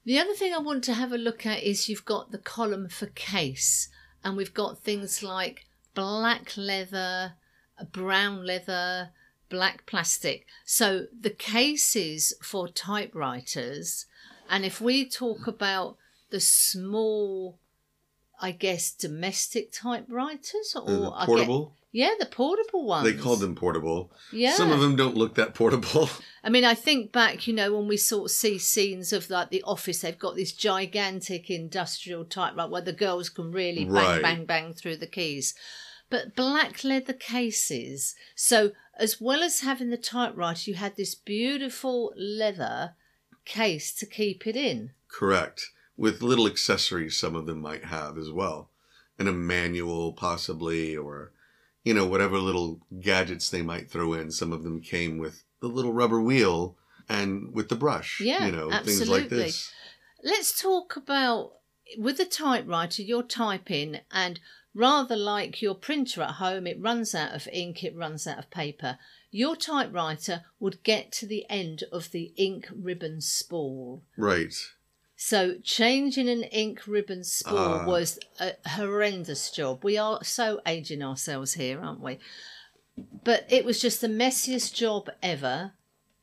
The 0.05 0.19
other 0.19 0.33
thing 0.33 0.53
I 0.53 0.57
want 0.57 0.83
to 0.85 0.93
have 0.93 1.13
a 1.13 1.17
look 1.17 1.45
at 1.45 1.63
is 1.63 1.87
you've 1.87 2.05
got 2.05 2.31
the 2.31 2.37
column 2.37 2.89
for 2.89 3.05
case, 3.07 3.89
and 4.23 4.35
we've 4.35 4.53
got 4.53 4.83
things 4.83 5.23
like 5.23 5.65
black 5.93 6.57
leather, 6.57 7.33
brown 7.91 8.45
leather, 8.45 9.11
black 9.49 9.85
plastic. 9.85 10.45
So 10.65 11.05
the 11.17 11.29
cases 11.29 12.33
for 12.41 12.67
typewriters, 12.67 14.07
and 14.49 14.65
if 14.65 14.81
we 14.81 15.07
talk 15.09 15.47
about 15.47 15.97
the 16.29 16.39
small, 16.39 17.59
I 18.41 18.51
guess, 18.51 18.91
domestic 18.91 19.71
typewriters 19.71 20.75
or 20.75 20.85
the 20.87 21.11
portable. 21.25 21.75
Yeah, 21.95 22.15
the 22.19 22.25
portable 22.25 22.85
ones. 22.87 23.05
They 23.05 23.13
called 23.21 23.39
them 23.39 23.53
portable. 23.53 24.11
Yeah. 24.31 24.55
Some 24.55 24.71
of 24.71 24.79
them 24.79 24.95
don't 24.95 25.15
look 25.15 25.35
that 25.35 25.53
portable. 25.53 26.09
I 26.43 26.49
mean, 26.49 26.65
I 26.65 26.73
think 26.73 27.11
back, 27.11 27.45
you 27.45 27.53
know, 27.53 27.71
when 27.77 27.87
we 27.87 27.97
sort 27.97 28.25
of 28.25 28.35
see 28.35 28.57
scenes 28.57 29.13
of 29.13 29.29
like 29.29 29.51
the 29.51 29.61
office, 29.61 30.01
they've 30.01 30.17
got 30.17 30.35
this 30.35 30.53
gigantic 30.53 31.51
industrial 31.51 32.25
typewriter 32.25 32.71
where 32.71 32.81
the 32.81 32.93
girls 32.93 33.29
can 33.29 33.51
really 33.51 33.85
bang, 33.85 33.93
Right. 33.93 34.21
bang, 34.23 34.45
bang 34.45 34.73
through 34.73 34.97
the 34.97 35.07
keys. 35.07 35.53
But 36.09 36.35
black 36.35 36.83
leather 36.83 37.13
cases. 37.13 38.15
So, 38.35 38.71
as 38.97 39.21
well 39.21 39.43
as 39.43 39.59
having 39.59 39.91
the 39.91 39.97
typewriter, 39.97 40.71
you 40.71 40.75
had 40.75 40.95
this 40.95 41.13
beautiful 41.13 42.11
leather 42.17 42.95
case 43.45 43.93
to 43.95 44.05
keep 44.05 44.47
it 44.47 44.55
in. 44.55 44.91
Correct. 45.07 45.71
With 45.95 46.21
little 46.21 46.47
accessories, 46.47 47.17
some 47.17 47.35
of 47.35 47.45
them 47.45 47.61
might 47.61 47.85
have 47.85 48.17
as 48.17 48.31
well. 48.31 48.69
And 49.19 49.27
a 49.27 49.33
manual, 49.33 50.13
possibly, 50.13 50.97
or, 50.97 51.31
you 51.83 51.93
know, 51.93 52.07
whatever 52.07 52.39
little 52.39 52.79
gadgets 52.99 53.49
they 53.49 53.61
might 53.61 53.89
throw 53.89 54.13
in. 54.13 54.31
Some 54.31 54.51
of 54.51 54.63
them 54.63 54.81
came 54.81 55.17
with 55.17 55.43
the 55.61 55.67
little 55.67 55.93
rubber 55.93 56.21
wheel 56.21 56.75
and 57.07 57.53
with 57.53 57.69
the 57.69 57.75
brush. 57.75 58.19
Yeah, 58.19 58.45
you 58.45 58.51
know, 58.51 58.71
things 58.83 59.07
like 59.07 59.29
this. 59.29 59.71
Let's 60.23 60.59
talk 60.59 60.95
about 60.95 61.51
with 61.97 62.17
the 62.17 62.25
typewriter, 62.25 63.01
you're 63.03 63.23
typing, 63.23 63.99
and 64.11 64.39
rather 64.73 65.15
like 65.15 65.61
your 65.61 65.75
printer 65.75 66.21
at 66.21 66.35
home, 66.35 66.65
it 66.65 66.81
runs 66.81 67.13
out 67.13 67.35
of 67.35 67.47
ink, 67.51 67.83
it 67.83 67.95
runs 67.95 68.25
out 68.25 68.39
of 68.39 68.49
paper. 68.49 68.97
Your 69.35 69.55
typewriter 69.55 70.43
would 70.59 70.83
get 70.83 71.11
to 71.13 71.25
the 71.25 71.43
end 71.49 71.83
of 71.91 72.11
the 72.11 72.31
ink 72.37 72.67
ribbon 72.71 73.19
spool. 73.19 74.03
Right. 74.15 74.53
So 75.15 75.55
changing 75.63 76.29
an 76.29 76.43
ink 76.43 76.85
ribbon 76.85 77.23
spool 77.23 77.57
Ah. 77.57 77.85
was 77.85 78.19
a 78.39 78.53
horrendous 78.69 79.49
job. 79.49 79.83
We 79.83 79.97
are 79.97 80.23
so 80.23 80.61
aging 80.67 81.01
ourselves 81.01 81.53
here, 81.53 81.81
aren't 81.81 81.99
we? 82.01 82.19
But 83.23 83.47
it 83.49 83.65
was 83.65 83.81
just 83.81 84.01
the 84.01 84.07
messiest 84.07 84.75
job 84.75 85.09
ever. 85.23 85.71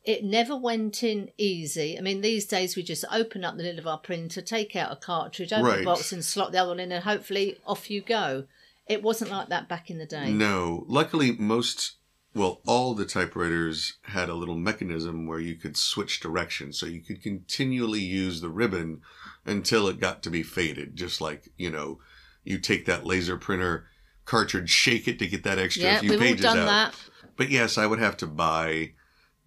It 0.04 0.22
never 0.22 0.56
went 0.56 1.02
in 1.02 1.30
easy. 1.36 1.98
I 1.98 2.02
mean, 2.02 2.20
these 2.20 2.46
days 2.46 2.76
we 2.76 2.84
just 2.84 3.04
open 3.10 3.44
up 3.44 3.56
the 3.56 3.64
lid 3.64 3.80
of 3.80 3.88
our 3.88 3.98
printer, 3.98 4.40
take 4.40 4.76
out 4.76 4.92
a 4.92 4.96
cartridge, 4.96 5.52
open 5.52 5.78
the 5.80 5.84
box, 5.84 6.12
and 6.12 6.24
slot 6.24 6.52
the 6.52 6.58
other 6.58 6.70
one 6.70 6.80
in, 6.80 6.92
and 6.92 7.02
hopefully 7.02 7.58
off 7.66 7.90
you 7.90 8.02
go. 8.02 8.44
It 8.86 9.02
wasn't 9.02 9.32
like 9.32 9.48
that 9.48 9.68
back 9.68 9.90
in 9.90 9.98
the 9.98 10.06
day. 10.06 10.30
No. 10.30 10.84
Luckily, 10.86 11.32
most, 11.32 11.96
well, 12.34 12.60
all 12.66 12.94
the 12.94 13.04
typewriters 13.04 13.94
had 14.02 14.28
a 14.28 14.34
little 14.34 14.54
mechanism 14.56 15.26
where 15.26 15.40
you 15.40 15.56
could 15.56 15.76
switch 15.76 16.20
direction. 16.20 16.72
So 16.72 16.86
you 16.86 17.00
could 17.00 17.22
continually 17.22 18.00
use 18.00 18.40
the 18.40 18.48
ribbon 18.48 19.02
until 19.44 19.88
it 19.88 19.98
got 20.00 20.22
to 20.22 20.30
be 20.30 20.42
faded. 20.42 20.94
Just 20.96 21.20
like, 21.20 21.48
you 21.56 21.70
know, 21.70 21.98
you 22.44 22.58
take 22.58 22.86
that 22.86 23.04
laser 23.04 23.36
printer 23.36 23.86
cartridge, 24.24 24.70
shake 24.70 25.08
it 25.08 25.18
to 25.18 25.26
get 25.26 25.42
that 25.42 25.58
extra 25.58 25.84
Yeah, 25.84 25.98
few 26.00 26.10
we've 26.10 26.20
all 26.20 26.26
pages 26.26 26.42
done 26.42 26.58
out. 26.58 26.66
that. 26.66 26.96
But 27.36 27.50
yes, 27.50 27.76
I 27.76 27.86
would 27.86 27.98
have 27.98 28.16
to 28.18 28.26
buy 28.26 28.92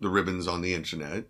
the 0.01 0.09
ribbons 0.09 0.47
on 0.47 0.61
the 0.61 0.73
internet. 0.73 1.25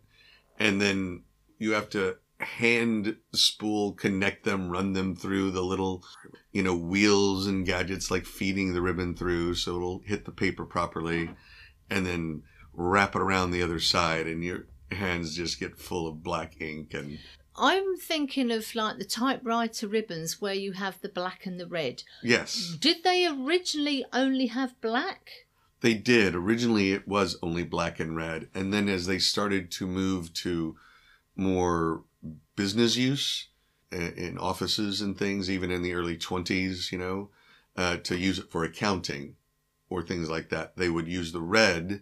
And 0.59 0.81
then 0.81 1.23
you 1.59 1.73
have 1.73 1.89
to 1.91 2.17
hand 2.43 3.17
spool, 3.33 3.93
connect 3.93 4.43
them, 4.43 4.69
run 4.69 4.93
them 4.93 5.15
through 5.15 5.51
the 5.51 5.63
little, 5.63 6.03
you 6.51 6.63
know, 6.63 6.75
wheels 6.75 7.47
and 7.47 7.65
gadgets 7.65 8.11
like 8.11 8.25
feeding 8.25 8.73
the 8.73 8.81
ribbon 8.81 9.15
through 9.15 9.55
so 9.55 9.75
it'll 9.75 10.01
hit 10.05 10.25
the 10.25 10.31
paper 10.31 10.65
properly 10.65 11.29
and 11.89 12.05
then 12.05 12.43
wrap 12.73 13.15
it 13.15 13.21
around 13.21 13.51
the 13.51 13.61
other 13.61 13.79
side 13.79 14.27
and 14.27 14.43
your 14.43 14.65
hands 14.91 15.35
just 15.35 15.59
get 15.59 15.77
full 15.77 16.07
of 16.07 16.23
black 16.23 16.59
ink 16.61 16.93
and 16.93 17.19
I'm 17.55 17.97
thinking 17.97 18.51
of 18.51 18.73
like 18.73 18.97
the 18.97 19.05
typewriter 19.05 19.87
ribbons 19.87 20.41
where 20.41 20.53
you 20.53 20.71
have 20.73 20.99
the 21.01 21.09
black 21.09 21.45
and 21.45 21.59
the 21.59 21.67
red. 21.67 22.03
yes 22.23 22.75
Did 22.79 23.03
they 23.03 23.27
originally 23.27 24.05
only 24.11 24.47
have 24.47 24.79
black? 24.81 25.29
They 25.81 25.93
did. 25.93 26.33
Originally, 26.33 26.93
it 26.93 27.07
was 27.07 27.37
only 27.43 27.63
black 27.63 27.99
and 27.99 28.15
red. 28.15 28.47
And 28.55 28.73
then 28.73 28.87
as 28.87 29.05
they 29.05 29.19
started 29.19 29.69
to 29.71 29.85
move 29.85 30.33
to 30.35 30.77
more 31.35 32.05
business 32.55 32.95
use 32.95 33.47
in 33.91 34.37
offices 34.37 35.01
and 35.01 35.17
things, 35.17 35.49
even 35.49 35.71
in 35.71 35.81
the 35.81 35.93
early 35.93 36.17
20s, 36.17 36.91
you 36.91 36.97
know, 36.97 37.29
uh, 37.75 37.97
to 37.97 38.17
use 38.17 38.39
it 38.39 38.51
for 38.51 38.63
accounting 38.63 39.35
or 39.89 40.01
things 40.01 40.29
like 40.29 40.49
that, 40.49 40.75
they 40.77 40.89
would 40.89 41.07
use 41.07 41.31
the 41.31 41.41
red, 41.41 42.01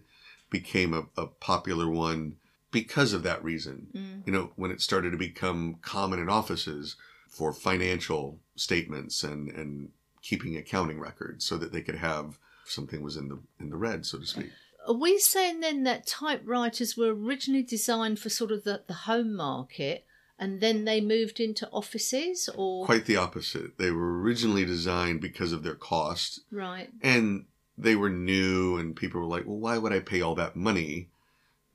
became 0.50 0.94
a, 0.94 1.04
a 1.20 1.26
popular 1.26 1.88
one 1.88 2.36
because 2.70 3.12
of 3.12 3.22
that 3.22 3.44
reason. 3.44 3.88
Mm. 3.94 4.26
You 4.26 4.32
know, 4.32 4.52
when 4.56 4.70
it 4.70 4.80
started 4.80 5.10
to 5.10 5.18
become 5.18 5.76
common 5.82 6.18
in 6.18 6.28
offices 6.28 6.96
for 7.28 7.52
financial 7.52 8.38
statements 8.56 9.22
and, 9.22 9.50
and 9.50 9.90
keeping 10.22 10.56
accounting 10.56 11.00
records 11.00 11.44
so 11.44 11.56
that 11.58 11.72
they 11.72 11.82
could 11.82 11.96
have 11.96 12.38
something 12.64 13.02
was 13.02 13.16
in 13.16 13.28
the 13.28 13.38
in 13.60 13.70
the 13.70 13.76
red, 13.76 14.06
so 14.06 14.18
to 14.18 14.26
speak. 14.26 14.50
Are 14.86 14.94
we 14.94 15.18
saying 15.18 15.60
then 15.60 15.84
that 15.84 16.06
typewriters 16.06 16.96
were 16.96 17.14
originally 17.14 17.62
designed 17.62 18.18
for 18.18 18.28
sort 18.28 18.50
of 18.50 18.64
the, 18.64 18.82
the 18.86 18.94
home 18.94 19.34
market 19.34 20.06
and 20.42 20.60
then 20.60 20.84
they 20.84 21.00
moved 21.00 21.38
into 21.38 21.68
offices 21.70 22.48
or 22.56 22.84
Quite 22.84 23.06
the 23.06 23.16
opposite. 23.16 23.78
They 23.78 23.92
were 23.92 24.20
originally 24.20 24.64
designed 24.64 25.20
because 25.20 25.52
of 25.52 25.62
their 25.62 25.76
cost, 25.76 26.40
right? 26.50 26.90
and 27.00 27.44
they 27.78 27.94
were 27.94 28.10
new, 28.10 28.76
and 28.76 28.96
people 28.96 29.20
were 29.20 29.26
like, 29.26 29.46
"Well, 29.46 29.56
why 29.58 29.78
would 29.78 29.92
I 29.92 30.00
pay 30.00 30.20
all 30.20 30.34
that 30.34 30.56
money?" 30.56 31.10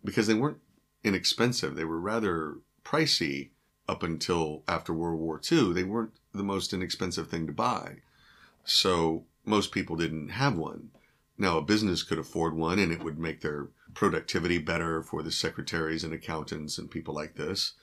Because 0.03 0.27
they 0.27 0.33
weren't 0.33 0.59
inexpensive. 1.01 1.75
They 1.75 1.85
were 1.85 1.99
rather 1.99 2.57
pricey 2.83 3.51
up 3.87 4.03
until 4.03 4.63
after 4.67 4.93
World 4.93 5.19
War 5.21 5.39
II. 5.49 5.71
They 5.71 5.85
weren't 5.85 6.15
the 6.33 6.43
most 6.43 6.73
inexpensive 6.73 7.29
thing 7.29 7.47
to 7.47 7.53
buy, 7.53 8.01
so 8.65 9.23
most 9.45 9.71
people 9.71 9.95
didn't 9.95 10.29
have 10.43 10.57
one. 10.57 10.91
Now, 11.37 11.57
a 11.57 11.61
business 11.61 12.03
could 12.03 12.19
afford 12.19 12.53
one, 12.53 12.79
and 12.79 12.91
it 12.91 13.01
would 13.01 13.17
make 13.17 13.39
their 13.39 13.69
productivity 13.93 14.57
better 14.57 15.01
for 15.01 15.23
the 15.23 15.31
secretaries 15.31 16.03
and 16.03 16.13
accountants 16.13 16.77
and 16.77 16.91
people 16.91 17.13
like 17.13 17.35
this. 17.35 17.73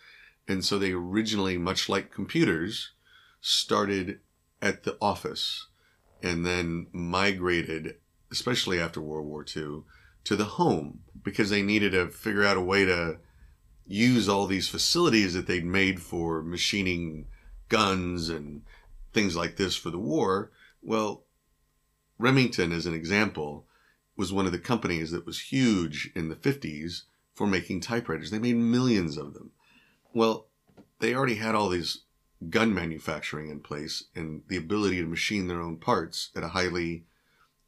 And 0.47 0.65
so 0.65 0.79
they 0.79 0.93
originally, 0.93 1.57
much 1.57 1.89
like 1.89 2.13
computers, 2.13 2.93
started 3.41 4.21
at 4.61 4.85
the 4.85 4.97
office 5.01 5.69
and 6.23 6.45
then 6.45 6.87
migrated, 6.93 7.97
especially 8.31 8.81
after 8.81 9.01
World 9.01 9.27
War 9.27 9.45
II, 9.45 9.83
to 10.25 10.37
the 10.37 10.45
home 10.45 11.01
because 11.23 11.51
they 11.51 11.63
needed 11.63 11.93
to 11.93 12.09
figure 12.09 12.45
out 12.45 12.57
a 12.57 12.63
way 12.63 12.85
to 12.85 13.19
use 13.87 14.29
all 14.29 14.47
these 14.47 14.69
facilities 14.69 15.35
that 15.35 15.47
they'd 15.47 15.65
made 15.65 16.01
for 16.01 16.43
machining 16.43 17.27
guns 17.69 18.29
and 18.29 18.63
things 19.13 19.37
like 19.37 19.57
this 19.57 19.77
for 19.77 19.91
the 19.91 19.99
war. 19.99 20.51
Well, 20.83 21.25
Remington, 22.19 22.73
as 22.73 22.87
an 22.87 22.95
example, 22.95 23.67
was 24.17 24.33
one 24.33 24.47
of 24.47 24.53
the 24.53 24.59
companies 24.59 25.11
that 25.11 25.27
was 25.27 25.41
huge 25.53 26.11
in 26.15 26.29
the 26.29 26.37
50s 26.37 27.03
for 27.35 27.47
making 27.47 27.81
typewriters. 27.81 28.31
They 28.31 28.39
made 28.39 28.57
millions 28.57 29.17
of 29.17 29.35
them. 29.35 29.51
Well, 30.15 30.47
they 31.01 31.15
already 31.15 31.35
had 31.35 31.55
all 31.55 31.69
these 31.69 31.99
gun 32.49 32.73
manufacturing 32.73 33.51
in 33.51 33.61
place 33.61 34.05
and 34.15 34.43
the 34.49 34.57
ability 34.57 35.01
to 35.01 35.07
machine 35.07 35.49
their 35.49 35.61
own 35.61 35.77
parts 35.77 36.31
at 36.35 36.45
a 36.45 36.49
highly 36.49 37.05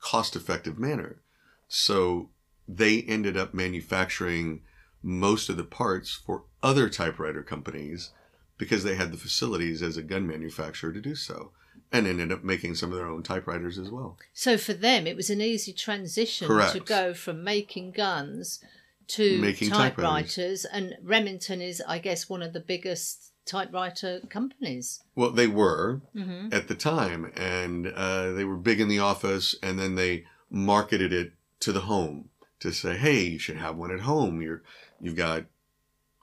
cost 0.00 0.36
effective 0.36 0.78
manner. 0.78 1.20
So 1.68 2.30
they 2.68 3.02
ended 3.02 3.36
up 3.36 3.52
manufacturing 3.52 4.62
most 5.02 5.48
of 5.48 5.56
the 5.56 5.64
parts 5.64 6.12
for 6.12 6.44
other 6.62 6.88
typewriter 6.88 7.42
companies 7.42 8.10
because 8.58 8.84
they 8.84 8.94
had 8.94 9.12
the 9.12 9.18
facilities 9.18 9.82
as 9.82 9.96
a 9.96 10.02
gun 10.02 10.26
manufacturer 10.26 10.92
to 10.92 11.00
do 11.00 11.14
so 11.14 11.52
and 11.92 12.06
ended 12.06 12.32
up 12.32 12.42
making 12.42 12.74
some 12.74 12.90
of 12.90 12.98
their 12.98 13.06
own 13.06 13.22
typewriters 13.22 13.78
as 13.78 13.90
well. 13.90 14.18
So 14.32 14.56
for 14.56 14.72
them, 14.72 15.06
it 15.06 15.16
was 15.16 15.30
an 15.30 15.40
easy 15.40 15.72
transition 15.72 16.48
Correct. 16.48 16.72
to 16.72 16.80
go 16.80 17.14
from 17.14 17.44
making 17.44 17.92
guns 17.92 18.60
to 19.08 19.38
Making 19.40 19.70
typewriters. 19.70 20.64
And 20.64 20.96
Remington 21.02 21.60
is, 21.60 21.82
I 21.86 21.98
guess, 21.98 22.28
one 22.28 22.42
of 22.42 22.52
the 22.52 22.60
biggest 22.60 23.32
typewriter 23.44 24.20
companies. 24.28 25.02
Well, 25.14 25.30
they 25.30 25.46
were 25.46 26.02
hmm 26.12 26.48
at 26.52 26.68
the 26.68 26.74
time, 26.76 27.32
and 27.36 27.88
uh, 27.88 28.32
they 28.32 28.44
were 28.44 28.56
big 28.56 28.80
in 28.80 28.88
the 28.88 29.00
office, 29.00 29.56
and 29.62 29.78
then 29.78 29.96
they 29.96 30.24
marketed 30.48 31.12
it 31.12 31.32
to 31.60 31.72
the 31.72 31.80
home 31.80 32.30
to 32.60 32.72
say, 32.72 32.96
"Hey, 32.96 33.24
you 33.24 33.38
should 33.38 33.56
have 33.56 33.76
one 33.76 33.90
at 33.90 34.00
home. 34.00 34.40
You're, 34.40 34.62
you've 35.00 35.16
got 35.16 35.44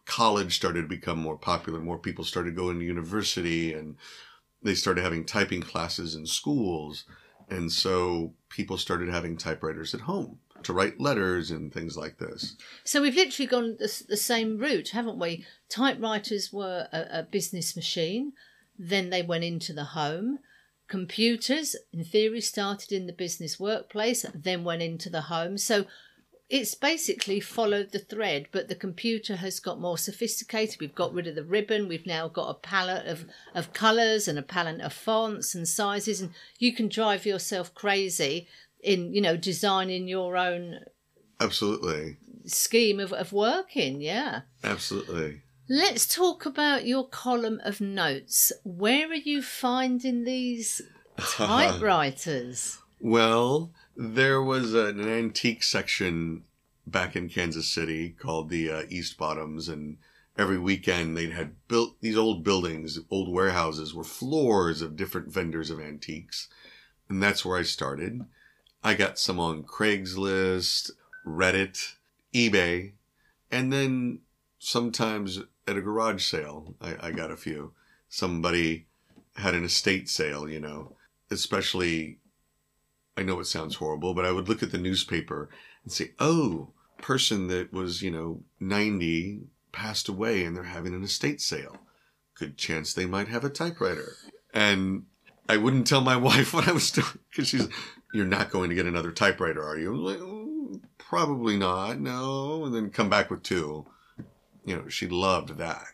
college 0.05 0.55
started 0.55 0.83
to 0.83 0.87
become 0.87 1.19
more 1.19 1.37
popular. 1.37 1.79
More 1.79 1.97
people 1.97 2.23
started 2.23 2.55
going 2.55 2.79
to 2.79 2.85
university, 2.85 3.73
and 3.73 3.97
they 4.61 4.75
started 4.75 5.03
having 5.03 5.25
typing 5.25 5.61
classes 5.61 6.15
in 6.15 6.25
schools, 6.25 7.03
and 7.49 7.69
so 7.69 8.33
people 8.49 8.77
started 8.77 9.09
having 9.09 9.35
typewriters 9.35 9.93
at 9.93 10.01
home 10.01 10.39
to 10.63 10.73
write 10.73 10.99
letters 10.99 11.51
and 11.51 11.73
things 11.73 11.97
like 11.97 12.17
this. 12.17 12.55
So 12.83 13.01
we've 13.01 13.15
literally 13.15 13.47
gone 13.47 13.77
the, 13.79 14.03
the 14.07 14.17
same 14.17 14.57
route, 14.57 14.89
haven't 14.89 15.19
we? 15.19 15.45
Typewriters 15.69 16.51
were 16.51 16.87
a, 16.91 17.19
a 17.19 17.23
business 17.23 17.75
machine, 17.75 18.33
then 18.77 19.09
they 19.09 19.21
went 19.21 19.43
into 19.43 19.73
the 19.73 19.83
home. 19.83 20.39
Computers, 20.87 21.75
in 21.91 22.03
theory, 22.03 22.41
started 22.41 22.91
in 22.91 23.07
the 23.07 23.13
business 23.13 23.59
workplace, 23.59 24.25
then 24.33 24.63
went 24.63 24.81
into 24.81 25.09
the 25.09 25.21
home. 25.21 25.57
So 25.57 25.85
it's 26.49 26.75
basically 26.75 27.39
followed 27.39 27.91
the 27.91 27.99
thread, 27.99 28.47
but 28.51 28.67
the 28.67 28.75
computer 28.75 29.37
has 29.37 29.59
got 29.59 29.79
more 29.79 29.97
sophisticated. 29.97 30.79
We've 30.79 30.93
got 30.93 31.13
rid 31.13 31.25
of 31.25 31.35
the 31.35 31.43
ribbon. 31.43 31.87
We've 31.87 32.05
now 32.05 32.27
got 32.27 32.49
a 32.49 32.53
palette 32.53 33.07
of, 33.07 33.25
of 33.55 33.73
colours 33.73 34.27
and 34.27 34.37
a 34.37 34.43
palette 34.43 34.81
of 34.81 34.93
fonts 34.93 35.55
and 35.55 35.67
sizes, 35.67 36.21
and 36.21 36.31
you 36.59 36.73
can 36.73 36.89
drive 36.89 37.25
yourself 37.25 37.73
crazy 37.73 38.47
in, 38.83 39.13
you 39.13 39.21
know, 39.21 39.37
designing 39.37 40.07
your 40.07 40.37
own 40.37 40.79
Absolutely, 41.39 42.17
scheme 42.45 42.99
of, 42.99 43.11
of 43.13 43.33
working. 43.33 44.01
Yeah. 44.01 44.41
absolutely. 44.63 45.41
Let's 45.69 46.13
talk 46.13 46.45
about 46.45 46.85
your 46.85 47.07
column 47.07 47.61
of 47.63 47.79
notes. 47.79 48.51
Where 48.63 49.09
are 49.09 49.15
you 49.15 49.41
finding 49.41 50.23
these 50.23 50.81
typewriters? 51.17 52.79
Well, 53.05 53.73
there 53.97 54.41
was 54.41 54.73
an 54.73 55.01
antique 55.01 55.61
section 55.61 56.45
back 56.87 57.17
in 57.17 57.27
Kansas 57.27 57.67
City 57.67 58.11
called 58.11 58.47
the 58.47 58.71
uh, 58.71 58.83
East 58.87 59.17
Bottoms, 59.17 59.67
and 59.67 59.97
every 60.37 60.57
weekend 60.57 61.17
they'd 61.17 61.33
had 61.33 61.55
built 61.67 61.99
these 61.99 62.17
old 62.17 62.45
buildings, 62.45 62.97
old 63.09 63.29
warehouses, 63.29 63.93
were 63.93 64.05
floors 64.05 64.81
of 64.81 64.95
different 64.95 65.33
vendors 65.33 65.69
of 65.69 65.81
antiques, 65.81 66.47
and 67.09 67.21
that's 67.21 67.43
where 67.43 67.57
I 67.57 67.63
started. 67.63 68.21
I 68.83 68.93
got 68.95 69.17
some 69.17 69.39
on 69.39 69.63
Craigslist, 69.63 70.91
Reddit, 71.25 71.95
eBay, 72.33 72.93
and 73.51 73.71
then 73.71 74.19
sometimes 74.59 75.39
at 75.67 75.77
a 75.77 75.81
garage 75.81 76.23
sale, 76.23 76.75
I, 76.81 77.07
I 77.07 77.11
got 77.11 77.31
a 77.31 77.37
few. 77.37 77.73
Somebody 78.09 78.87
had 79.35 79.55
an 79.55 79.63
estate 79.63 80.09
sale, 80.09 80.49
you 80.49 80.59
know, 80.59 80.95
especially 81.31 82.19
I 83.15 83.23
know 83.23 83.39
it 83.39 83.45
sounds 83.45 83.75
horrible, 83.75 84.13
but 84.13 84.25
I 84.25 84.31
would 84.31 84.49
look 84.49 84.63
at 84.63 84.71
the 84.71 84.77
newspaper 84.77 85.49
and 85.83 85.91
say, 85.91 86.11
oh, 86.19 86.69
person 86.97 87.47
that 87.47 87.71
was, 87.71 88.01
you 88.01 88.09
know, 88.09 88.41
90 88.59 89.41
passed 89.71 90.07
away 90.07 90.43
and 90.43 90.55
they're 90.55 90.63
having 90.63 90.93
an 90.95 91.03
estate 91.03 91.41
sale. 91.41 91.77
Good 92.35 92.57
chance 92.57 92.93
they 92.93 93.05
might 93.05 93.27
have 93.27 93.43
a 93.43 93.49
typewriter. 93.49 94.13
And 94.53 95.05
I 95.47 95.57
wouldn't 95.57 95.85
tell 95.85 96.01
my 96.01 96.15
wife 96.29 96.53
what 96.53 96.67
I 96.67 96.71
was 96.71 96.89
doing 96.91 97.19
because 97.29 97.47
she's, 97.47 97.67
you're 98.13 98.25
not 98.25 98.51
going 98.51 98.69
to 98.69 98.75
get 98.75 98.85
another 98.85 99.11
typewriter, 99.11 99.61
are 99.61 99.77
you? 99.77 99.93
I'm 99.93 100.03
like, 100.03 100.19
"Oh, 100.21 100.79
probably 100.97 101.57
not, 101.57 101.99
no. 101.99 102.65
And 102.65 102.73
then 102.73 102.89
come 102.89 103.09
back 103.09 103.29
with 103.29 103.43
two. 103.43 103.85
You 104.65 104.77
know, 104.77 104.87
she 104.87 105.07
loved 105.07 105.57
that. 105.57 105.85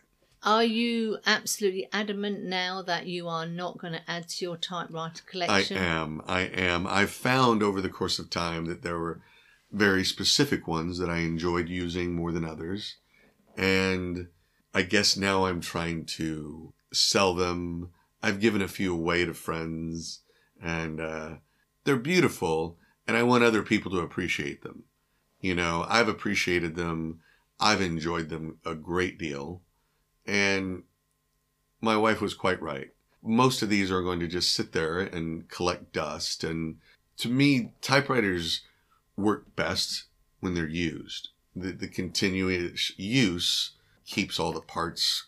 Are 0.42 0.64
you 0.64 1.18
absolutely 1.26 1.88
adamant 1.92 2.44
now 2.44 2.80
that 2.82 3.06
you 3.06 3.28
are 3.28 3.46
not 3.46 3.76
going 3.76 3.92
to 3.92 4.10
add 4.10 4.28
to 4.28 4.44
your 4.44 4.56
typewriter 4.56 5.22
collection? 5.26 5.76
I 5.76 5.84
am. 5.84 6.22
I 6.26 6.40
am. 6.42 6.86
I've 6.86 7.10
found 7.10 7.62
over 7.62 7.80
the 7.80 7.90
course 7.90 8.18
of 8.18 8.30
time 8.30 8.64
that 8.66 8.82
there 8.82 8.98
were 8.98 9.20
very 9.72 10.04
specific 10.04 10.66
ones 10.66 10.98
that 10.98 11.10
I 11.10 11.18
enjoyed 11.18 11.68
using 11.68 12.14
more 12.14 12.32
than 12.32 12.44
others. 12.44 12.96
And 13.56 14.28
I 14.72 14.82
guess 14.82 15.16
now 15.16 15.44
I'm 15.44 15.60
trying 15.60 16.06
to 16.06 16.72
sell 16.92 17.34
them. 17.34 17.90
I've 18.22 18.40
given 18.40 18.62
a 18.62 18.68
few 18.68 18.94
away 18.94 19.26
to 19.26 19.34
friends 19.34 20.20
and 20.62 21.00
uh, 21.00 21.34
they're 21.84 21.96
beautiful 21.96 22.76
and 23.06 23.16
I 23.16 23.22
want 23.22 23.44
other 23.44 23.62
people 23.62 23.90
to 23.92 24.00
appreciate 24.00 24.62
them. 24.62 24.84
You 25.40 25.54
know, 25.54 25.86
I've 25.88 26.08
appreciated 26.08 26.76
them. 26.76 27.20
I've 27.58 27.80
enjoyed 27.80 28.28
them 28.28 28.58
a 28.64 28.74
great 28.74 29.18
deal. 29.18 29.62
And 30.26 30.84
my 31.80 31.96
wife 31.96 32.20
was 32.20 32.34
quite 32.34 32.60
right 32.60 32.90
most 33.22 33.62
of 33.62 33.68
these 33.68 33.90
are 33.90 34.02
going 34.02 34.20
to 34.20 34.28
just 34.28 34.52
sit 34.54 34.72
there 34.72 34.98
and 34.98 35.48
collect 35.48 35.92
dust. 35.92 36.44
And 36.44 36.76
to 37.18 37.28
me, 37.28 37.72
typewriters 37.80 38.62
work 39.16 39.54
best 39.56 40.04
when 40.40 40.54
they're 40.54 40.66
used. 40.66 41.28
The, 41.54 41.72
the 41.72 41.88
continuous 41.88 42.92
use 42.96 43.72
keeps 44.06 44.40
all 44.40 44.52
the 44.52 44.60
parts 44.60 45.26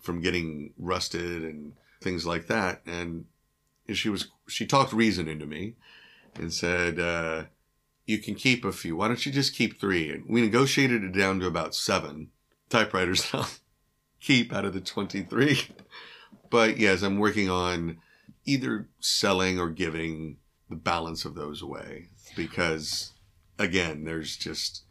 from 0.00 0.20
getting 0.20 0.72
rusted 0.78 1.42
and 1.42 1.74
things 2.00 2.26
like 2.26 2.46
that. 2.48 2.82
And 2.86 3.26
she 3.96 4.08
was 4.08 4.28
she 4.48 4.66
talked 4.66 4.92
reason 4.92 5.28
into 5.28 5.46
me 5.46 5.74
and 6.36 6.52
said, 6.52 6.98
uh, 6.98 7.44
"You 8.06 8.18
can 8.18 8.34
keep 8.34 8.64
a 8.64 8.72
few. 8.72 8.96
Why 8.96 9.08
don't 9.08 9.24
you 9.24 9.32
just 9.32 9.54
keep 9.54 9.80
three? 9.80 10.10
And 10.10 10.24
we 10.28 10.40
negotiated 10.40 11.04
it 11.04 11.12
down 11.12 11.40
to 11.40 11.46
about 11.46 11.74
seven 11.74 12.30
typewriters. 12.68 13.28
I'll 13.32 13.48
keep 14.20 14.52
out 14.52 14.64
of 14.64 14.72
the 14.72 14.80
twenty 14.80 15.22
three. 15.22 15.60
But 16.50 16.78
yes, 16.78 17.02
I'm 17.02 17.18
working 17.18 17.48
on 17.48 17.98
either 18.44 18.88
selling 18.98 19.60
or 19.60 19.70
giving 19.70 20.38
the 20.68 20.76
balance 20.76 21.24
of 21.24 21.34
those 21.34 21.62
away 21.62 22.08
because 22.36 23.12
again, 23.58 24.04
there's 24.04 24.36
just 24.36 24.82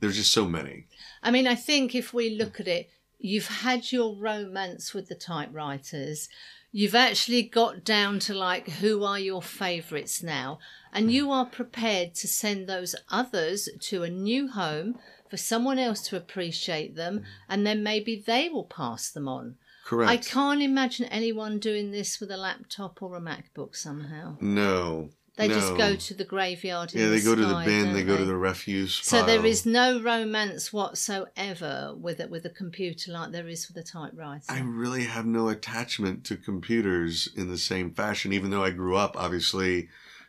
there's 0.00 0.16
just 0.16 0.32
so 0.32 0.46
many. 0.48 0.86
I 1.22 1.30
mean, 1.30 1.46
I 1.46 1.54
think 1.54 1.94
if 1.94 2.12
we 2.12 2.30
look 2.30 2.58
at 2.58 2.66
it, 2.66 2.90
you've 3.18 3.46
had 3.46 3.92
your 3.92 4.16
romance 4.16 4.92
with 4.92 5.08
the 5.08 5.14
typewriters. 5.14 6.28
You've 6.74 6.94
actually 6.94 7.42
got 7.42 7.84
down 7.84 8.18
to 8.20 8.34
like 8.34 8.68
who 8.68 9.04
are 9.04 9.18
your 9.18 9.42
favourites 9.42 10.22
now, 10.22 10.58
and 10.90 11.12
you 11.12 11.30
are 11.30 11.44
prepared 11.44 12.14
to 12.16 12.26
send 12.26 12.66
those 12.66 12.96
others 13.10 13.68
to 13.78 14.02
a 14.02 14.10
new 14.10 14.48
home 14.48 14.98
for 15.28 15.36
someone 15.36 15.78
else 15.78 16.00
to 16.08 16.16
appreciate 16.16 16.96
them, 16.96 17.24
and 17.46 17.66
then 17.66 17.82
maybe 17.82 18.22
they 18.26 18.48
will 18.48 18.64
pass 18.64 19.10
them 19.10 19.28
on. 19.28 19.56
Correct. 19.84 20.10
I 20.10 20.16
can't 20.16 20.62
imagine 20.62 21.06
anyone 21.06 21.58
doing 21.58 21.90
this 21.90 22.20
with 22.20 22.30
a 22.30 22.36
laptop 22.36 23.02
or 23.02 23.16
a 23.16 23.20
MacBook 23.20 23.76
somehow. 23.76 24.38
No. 24.40 25.10
They 25.36 25.48
no. 25.48 25.54
just 25.54 25.76
go 25.76 25.96
to 25.96 26.14
the 26.14 26.24
graveyard. 26.24 26.92
in 26.92 27.00
Yeah, 27.00 27.08
they 27.08 27.20
the 27.20 27.24
go 27.24 27.34
to 27.34 27.46
the 27.46 27.62
bin, 27.64 27.94
they 27.94 28.02
go 28.02 28.18
to 28.18 28.24
the 28.24 28.36
refuse 28.36 29.00
Pile. 29.00 29.20
So 29.20 29.26
there 29.26 29.44
is 29.46 29.64
no 29.64 30.00
romance 30.00 30.72
whatsoever 30.72 31.94
with 31.96 32.20
it 32.20 32.28
with 32.28 32.44
a 32.44 32.50
computer 32.50 33.12
like 33.12 33.32
there 33.32 33.48
is 33.48 33.66
with 33.66 33.78
a 33.78 33.82
typewriter. 33.82 34.44
I 34.50 34.60
really 34.60 35.04
have 35.04 35.24
no 35.24 35.48
attachment 35.48 36.24
to 36.24 36.36
computers 36.36 37.30
in 37.34 37.48
the 37.48 37.56
same 37.56 37.94
fashion, 37.94 38.34
even 38.34 38.50
though 38.50 38.62
I 38.62 38.70
grew 38.70 38.96
up, 38.96 39.16
obviously, 39.16 39.88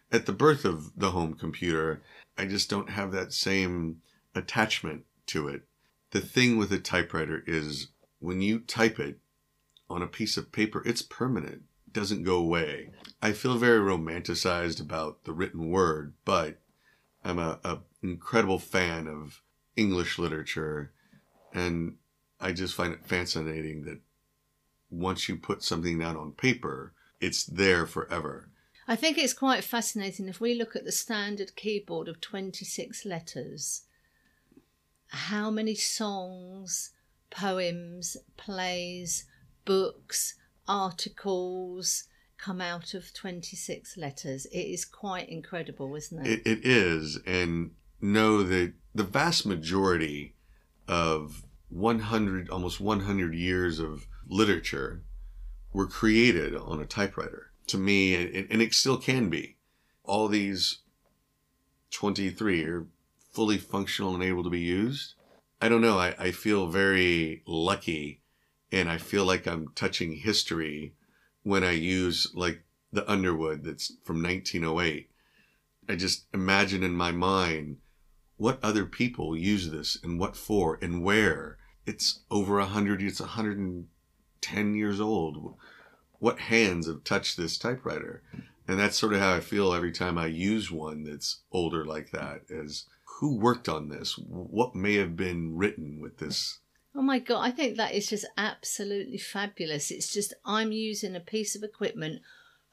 at 0.10 0.26
the 0.26 0.32
birth 0.32 0.64
of 0.64 0.98
the 0.98 1.12
home 1.12 1.34
computer. 1.34 2.02
I 2.38 2.46
just 2.46 2.70
don't 2.70 2.90
have 2.90 3.12
that 3.12 3.34
same 3.34 4.02
attachment 4.34 5.04
to 5.28 5.50
it. 5.50 5.64
The 6.12 6.22
thing 6.22 6.58
with 6.58 6.72
a 6.72 6.80
typewriter 6.80 7.44
is 7.46 7.88
when 8.20 8.40
you 8.40 8.60
type 8.60 9.00
it 9.00 9.18
on 9.90 10.02
a 10.02 10.08
piece 10.08 10.38
of 10.38 10.52
paper, 10.52 10.82
it's 10.86 11.02
permanent, 11.02 11.64
doesn't 11.94 12.24
go 12.24 12.36
away. 12.36 12.90
I 13.22 13.32
feel 13.32 13.58
very 13.58 13.80
romanticized 13.80 14.82
about 14.82 15.24
the 15.24 15.34
written 15.34 15.70
word, 15.70 16.14
but 16.26 16.60
I'm 17.24 17.40
a, 17.40 17.60
a 17.64 17.80
incredible 18.02 18.60
fan 18.60 19.08
of 19.08 19.42
English 19.76 20.20
literature 20.20 20.92
and 21.54 21.98
I 22.40 22.52
just 22.52 22.74
find 22.74 22.94
it 22.94 23.06
fascinating 23.06 23.84
that 23.86 24.02
once 24.90 25.30
you 25.30 25.38
put 25.38 25.64
something 25.64 26.00
down 26.00 26.18
on 26.18 26.34
paper, 26.34 26.94
it's 27.22 27.46
there 27.46 27.86
forever. 27.86 28.50
I 28.88 28.98
think 28.98 29.18
it's 29.18 29.34
quite 29.34 29.64
fascinating 29.64 30.28
if 30.28 30.42
we 30.42 30.54
look 30.54 30.76
at 30.76 30.84
the 30.84 30.92
standard 30.92 31.56
keyboard 31.56 32.10
of 32.10 32.20
26 32.20 33.06
letters, 33.06 33.84
how 35.08 35.50
many 35.50 35.74
songs, 35.74 36.92
poems, 37.30 38.18
plays, 38.36 39.26
books, 39.64 40.36
articles 40.68 42.06
come 42.38 42.62
out 42.62 42.94
of 42.94 43.14
26 43.14 43.98
letters. 43.98 44.46
It 44.48 44.58
is 44.58 44.86
quite 44.86 45.30
incredible, 45.30 45.96
isn't 45.96 46.26
it? 46.26 46.42
It, 46.46 46.48
it 46.48 46.66
is. 46.66 47.20
And 47.26 47.72
know 48.02 48.44
that 48.44 48.74
the 48.94 49.04
vast 49.04 49.46
majority 49.46 50.36
of 50.88 51.44
100, 51.70 52.50
almost 52.50 52.80
100 52.80 53.34
years 53.34 53.80
of 53.80 54.08
literature 54.28 55.04
were 55.72 55.88
created 55.88 56.56
on 56.56 56.80
a 56.80 56.86
typewriter. 56.86 57.52
To 57.68 57.78
me, 57.78 58.14
and 58.16 58.62
it 58.62 58.74
still 58.74 58.98
can 58.98 59.30
be. 59.30 59.56
All 60.04 60.28
these 60.28 60.80
23 61.92 62.66
are 62.66 62.88
fully 63.32 63.58
functional 63.58 64.14
and 64.14 64.24
able 64.24 64.44
to 64.44 64.50
be 64.50 64.60
used. 64.60 65.14
I 65.62 65.70
don't 65.70 65.82
know. 65.82 65.98
I, 65.98 66.14
I 66.20 66.32
feel 66.32 66.68
very 66.68 67.42
lucky 67.48 68.23
and 68.74 68.90
I 68.90 68.98
feel 68.98 69.24
like 69.24 69.48
I'm 69.48 69.70
touching 69.76 70.14
history 70.14 70.96
when 71.44 71.64
I 71.64 71.72
use 71.72 72.28
like 72.34 72.64
the 72.92 73.10
Underwood 73.10 73.64
that's 73.64 73.94
from 74.04 74.24
1908. 74.24 75.10
I 75.88 75.96
just 75.96 76.26
imagine 76.34 76.82
in 76.82 76.94
my 76.94 77.12
mind 77.12 77.78
what 78.38 78.58
other 78.64 78.86
people 78.86 79.38
use 79.38 79.70
this 79.70 80.00
and 80.04 80.20
what 80.20 80.36
for 80.36 80.80
and 80.82 81.04
where. 81.04 81.58
It's 81.86 82.22
over 82.32 82.58
a 82.60 82.66
hundred. 82.66 83.02
It's 83.04 83.20
a 83.20 83.28
hundred 83.28 83.60
and 83.60 83.88
ten 84.42 84.74
years 84.74 85.00
old. 85.00 85.56
What 86.18 86.40
hands 86.40 86.88
have 86.88 87.04
touched 87.04 87.38
this 87.38 87.58
typewriter? 87.60 88.24
And 88.68 88.80
that's 88.80 88.98
sort 88.98 89.14
of 89.14 89.20
how 89.20 89.36
I 89.36 89.40
feel 89.42 89.74
every 89.74 89.92
time 89.92 90.18
I 90.18 90.28
use 90.28 90.72
one 90.72 91.04
that's 91.04 91.42
older 91.52 91.86
like 91.86 92.10
that. 92.12 92.42
Is 92.50 92.88
who 93.20 93.38
worked 93.38 93.70
on 93.70 93.90
this? 93.90 94.18
What 94.18 94.74
may 94.74 94.96
have 94.96 95.16
been 95.16 95.58
written 95.58 96.00
with 96.02 96.18
this? 96.18 96.60
Oh 96.96 97.02
my 97.02 97.20
god, 97.20 97.42
I 97.42 97.52
think 97.52 97.78
that 97.78 97.94
is 97.94 98.10
just 98.10 98.26
absolutely 98.38 99.18
fabulous. 99.18 99.92
It's 99.92 100.14
just 100.14 100.34
I'm 100.46 100.72
using 100.72 101.16
a 101.16 101.20
piece 101.20 101.56
of 101.56 101.64
equipment. 101.64 102.22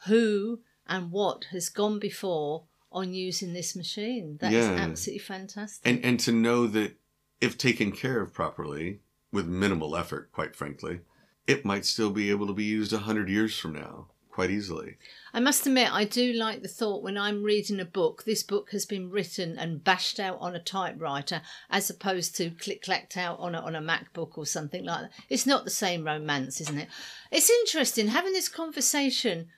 Who 0.06 0.60
and 0.86 1.10
what 1.10 1.44
has 1.52 1.68
gone 1.68 1.98
before 1.98 2.64
on 2.92 3.14
using 3.14 3.52
this 3.52 3.76
machine. 3.76 4.38
That 4.40 4.52
yeah. 4.52 4.58
is 4.58 4.80
absolutely 4.80 5.20
fantastic. 5.20 5.86
And 5.86 6.04
and 6.04 6.20
to 6.20 6.32
know 6.32 6.66
that 6.66 6.96
if 7.40 7.56
taken 7.56 7.92
care 7.92 8.20
of 8.20 8.34
properly, 8.34 9.00
with 9.32 9.46
minimal 9.46 9.96
effort, 9.96 10.30
quite 10.32 10.56
frankly, 10.56 11.00
it 11.46 11.64
might 11.64 11.84
still 11.84 12.10
be 12.10 12.30
able 12.30 12.46
to 12.46 12.52
be 12.52 12.64
used 12.64 12.92
a 12.92 12.98
hundred 12.98 13.28
years 13.28 13.56
from 13.56 13.72
now 13.74 14.08
quite 14.30 14.50
easily. 14.50 14.96
I 15.34 15.40
must 15.40 15.66
admit, 15.66 15.92
I 15.92 16.04
do 16.04 16.32
like 16.32 16.62
the 16.62 16.68
thought 16.68 17.02
when 17.02 17.18
I'm 17.18 17.42
reading 17.42 17.80
a 17.80 17.84
book, 17.84 18.24
this 18.24 18.42
book 18.42 18.70
has 18.70 18.86
been 18.86 19.10
written 19.10 19.58
and 19.58 19.84
bashed 19.84 20.18
out 20.20 20.38
on 20.40 20.54
a 20.54 20.62
typewriter 20.62 21.42
as 21.68 21.90
opposed 21.90 22.36
to 22.36 22.50
click 22.50 22.82
clacked 22.82 23.16
out 23.16 23.38
on 23.38 23.54
a, 23.54 23.60
on 23.60 23.74
a 23.74 23.80
MacBook 23.80 24.38
or 24.38 24.46
something 24.46 24.84
like 24.84 25.02
that. 25.02 25.12
It's 25.28 25.46
not 25.46 25.64
the 25.64 25.70
same 25.70 26.04
romance, 26.04 26.60
isn't 26.60 26.78
it? 26.78 26.88
It's 27.30 27.50
interesting 27.50 28.08
having 28.08 28.32
this 28.32 28.48
conversation 28.48 29.48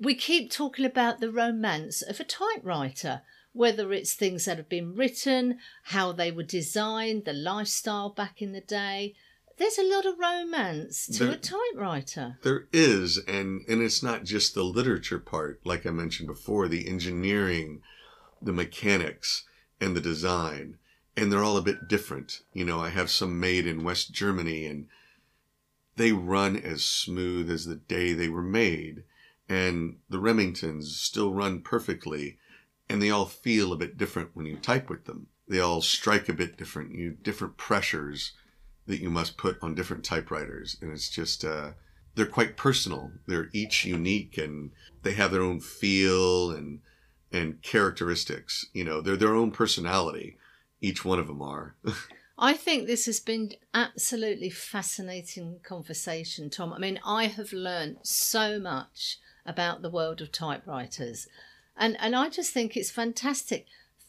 we 0.00 0.14
keep 0.14 0.50
talking 0.50 0.84
about 0.84 1.20
the 1.20 1.30
romance 1.30 2.02
of 2.02 2.20
a 2.20 2.24
typewriter, 2.24 3.22
whether 3.52 3.92
it's 3.92 4.14
things 4.14 4.44
that 4.44 4.56
have 4.56 4.68
been 4.68 4.94
written, 4.94 5.58
how 5.84 6.12
they 6.12 6.30
were 6.30 6.44
designed, 6.44 7.24
the 7.24 7.32
lifestyle 7.32 8.10
back 8.10 8.40
in 8.40 8.52
the 8.52 8.60
day. 8.60 9.14
There's 9.58 9.78
a 9.78 9.82
lot 9.82 10.06
of 10.06 10.18
romance 10.18 11.06
to 11.06 11.24
there, 11.24 11.34
a 11.34 11.36
typewriter. 11.36 12.38
There 12.42 12.68
is, 12.72 13.18
and, 13.18 13.62
and 13.68 13.82
it's 13.82 14.02
not 14.02 14.24
just 14.24 14.54
the 14.54 14.62
literature 14.62 15.18
part, 15.18 15.60
like 15.64 15.84
I 15.84 15.90
mentioned 15.90 16.28
before, 16.28 16.68
the 16.68 16.88
engineering, 16.88 17.82
the 18.40 18.52
mechanics, 18.52 19.44
and 19.80 19.96
the 19.96 20.00
design. 20.00 20.78
And 21.16 21.32
they're 21.32 21.42
all 21.42 21.56
a 21.56 21.62
bit 21.62 21.88
different. 21.88 22.40
You 22.52 22.64
know, 22.64 22.80
I 22.80 22.90
have 22.90 23.10
some 23.10 23.40
made 23.40 23.66
in 23.66 23.82
West 23.82 24.12
Germany, 24.12 24.66
and 24.66 24.86
they 25.96 26.12
run 26.12 26.56
as 26.56 26.84
smooth 26.84 27.50
as 27.50 27.64
the 27.64 27.74
day 27.74 28.12
they 28.12 28.28
were 28.28 28.42
made 28.42 29.02
and 29.48 29.96
the 30.08 30.18
Remingtons 30.18 30.84
still 30.84 31.32
run 31.32 31.62
perfectly, 31.62 32.38
and 32.88 33.00
they 33.00 33.10
all 33.10 33.26
feel 33.26 33.72
a 33.72 33.76
bit 33.78 33.96
different 33.96 34.30
when 34.34 34.46
you 34.46 34.56
type 34.56 34.90
with 34.90 35.06
them. 35.06 35.28
They 35.48 35.60
all 35.60 35.80
strike 35.80 36.28
a 36.28 36.34
bit 36.34 36.58
different. 36.58 36.94
You 36.94 37.12
different 37.12 37.56
pressures 37.56 38.32
that 38.88 39.00
you 39.00 39.10
must 39.10 39.36
put 39.36 39.58
on 39.62 39.74
different 39.74 40.04
typewriters, 40.04 40.76
and 40.82 40.90
it's 40.90 41.08
just 41.08 41.44
uh, 41.44 41.70
they're 42.16 42.26
quite 42.26 42.56
personal. 42.56 43.12
They're 43.26 43.50
each 43.52 43.84
unique, 43.84 44.36
and 44.36 44.72
they 45.02 45.12
have 45.12 45.30
their 45.30 45.42
own 45.42 45.60
feel 45.60 46.50
and 46.50 46.80
and 47.30 47.62
characteristics. 47.62 48.66
You 48.72 48.84
know, 48.84 49.00
they're 49.00 49.16
their 49.16 49.34
own 49.34 49.52
personality. 49.52 50.36
Each 50.80 51.04
one 51.04 51.18
of 51.20 51.28
them 51.28 51.42
are. 51.42 51.76
I 52.40 52.54
think 52.54 52.86
this 52.86 53.06
has 53.06 53.18
been 53.18 53.54
absolutely 53.74 54.50
fascinating 54.50 55.58
conversation, 55.64 56.50
Tom. 56.50 56.72
I 56.72 56.78
mean, 56.78 57.00
I 57.04 57.26
have 57.26 57.52
learned 57.52 57.98
so 58.02 58.60
much 58.60 59.18
about 59.44 59.82
the 59.82 59.90
world 59.90 60.20
of 60.20 60.30
typewriters. 60.30 61.26
And, 61.76 61.96
and 61.98 62.14
I 62.14 62.28
just 62.28 62.52
think 62.52 62.76
it's 62.76 62.92
fantastic. 62.92 63.66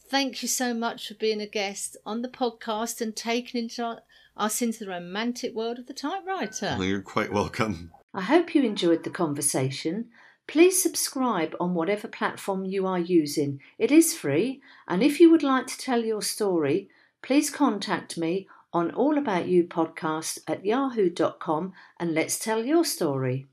Thank 0.07 0.43
you 0.43 0.47
so 0.47 0.75
much 0.75 1.07
for 1.07 1.15
being 1.15 1.41
a 1.41 1.47
guest 1.47 1.97
on 2.05 2.21
the 2.21 2.27
podcast 2.27 3.01
and 3.01 3.15
taking 3.15 3.63
into, 3.63 4.01
us 4.39 4.61
into 4.61 4.79
the 4.79 4.89
romantic 4.89 5.53
world 5.53 5.79
of 5.79 5.87
the 5.87 5.93
typewriter. 5.93 6.75
Well, 6.77 6.87
you're 6.87 7.01
quite 7.01 7.31
welcome. 7.31 7.91
I 8.13 8.21
hope 8.21 8.55
you 8.55 8.63
enjoyed 8.63 9.03
the 9.03 9.09
conversation. 9.09 10.09
Please 10.47 10.81
subscribe 10.81 11.55
on 11.59 11.75
whatever 11.75 12.07
platform 12.07 12.65
you 12.65 12.87
are 12.87 12.97
using. 12.97 13.59
It 13.77 13.91
is 13.91 14.15
free, 14.15 14.61
and 14.87 15.03
if 15.03 15.19
you 15.19 15.29
would 15.29 15.43
like 15.43 15.67
to 15.67 15.77
tell 15.77 16.03
your 16.03 16.23
story, 16.23 16.89
please 17.21 17.51
contact 17.51 18.17
me 18.17 18.47
on 18.73 18.91
All 18.91 19.17
About 19.17 19.47
You 19.47 19.65
podcast 19.65 20.39
at 20.47 20.65
yahoo.com 20.65 21.73
and 21.99 22.13
let's 22.13 22.39
tell 22.39 22.65
your 22.65 22.85
story. 22.85 23.47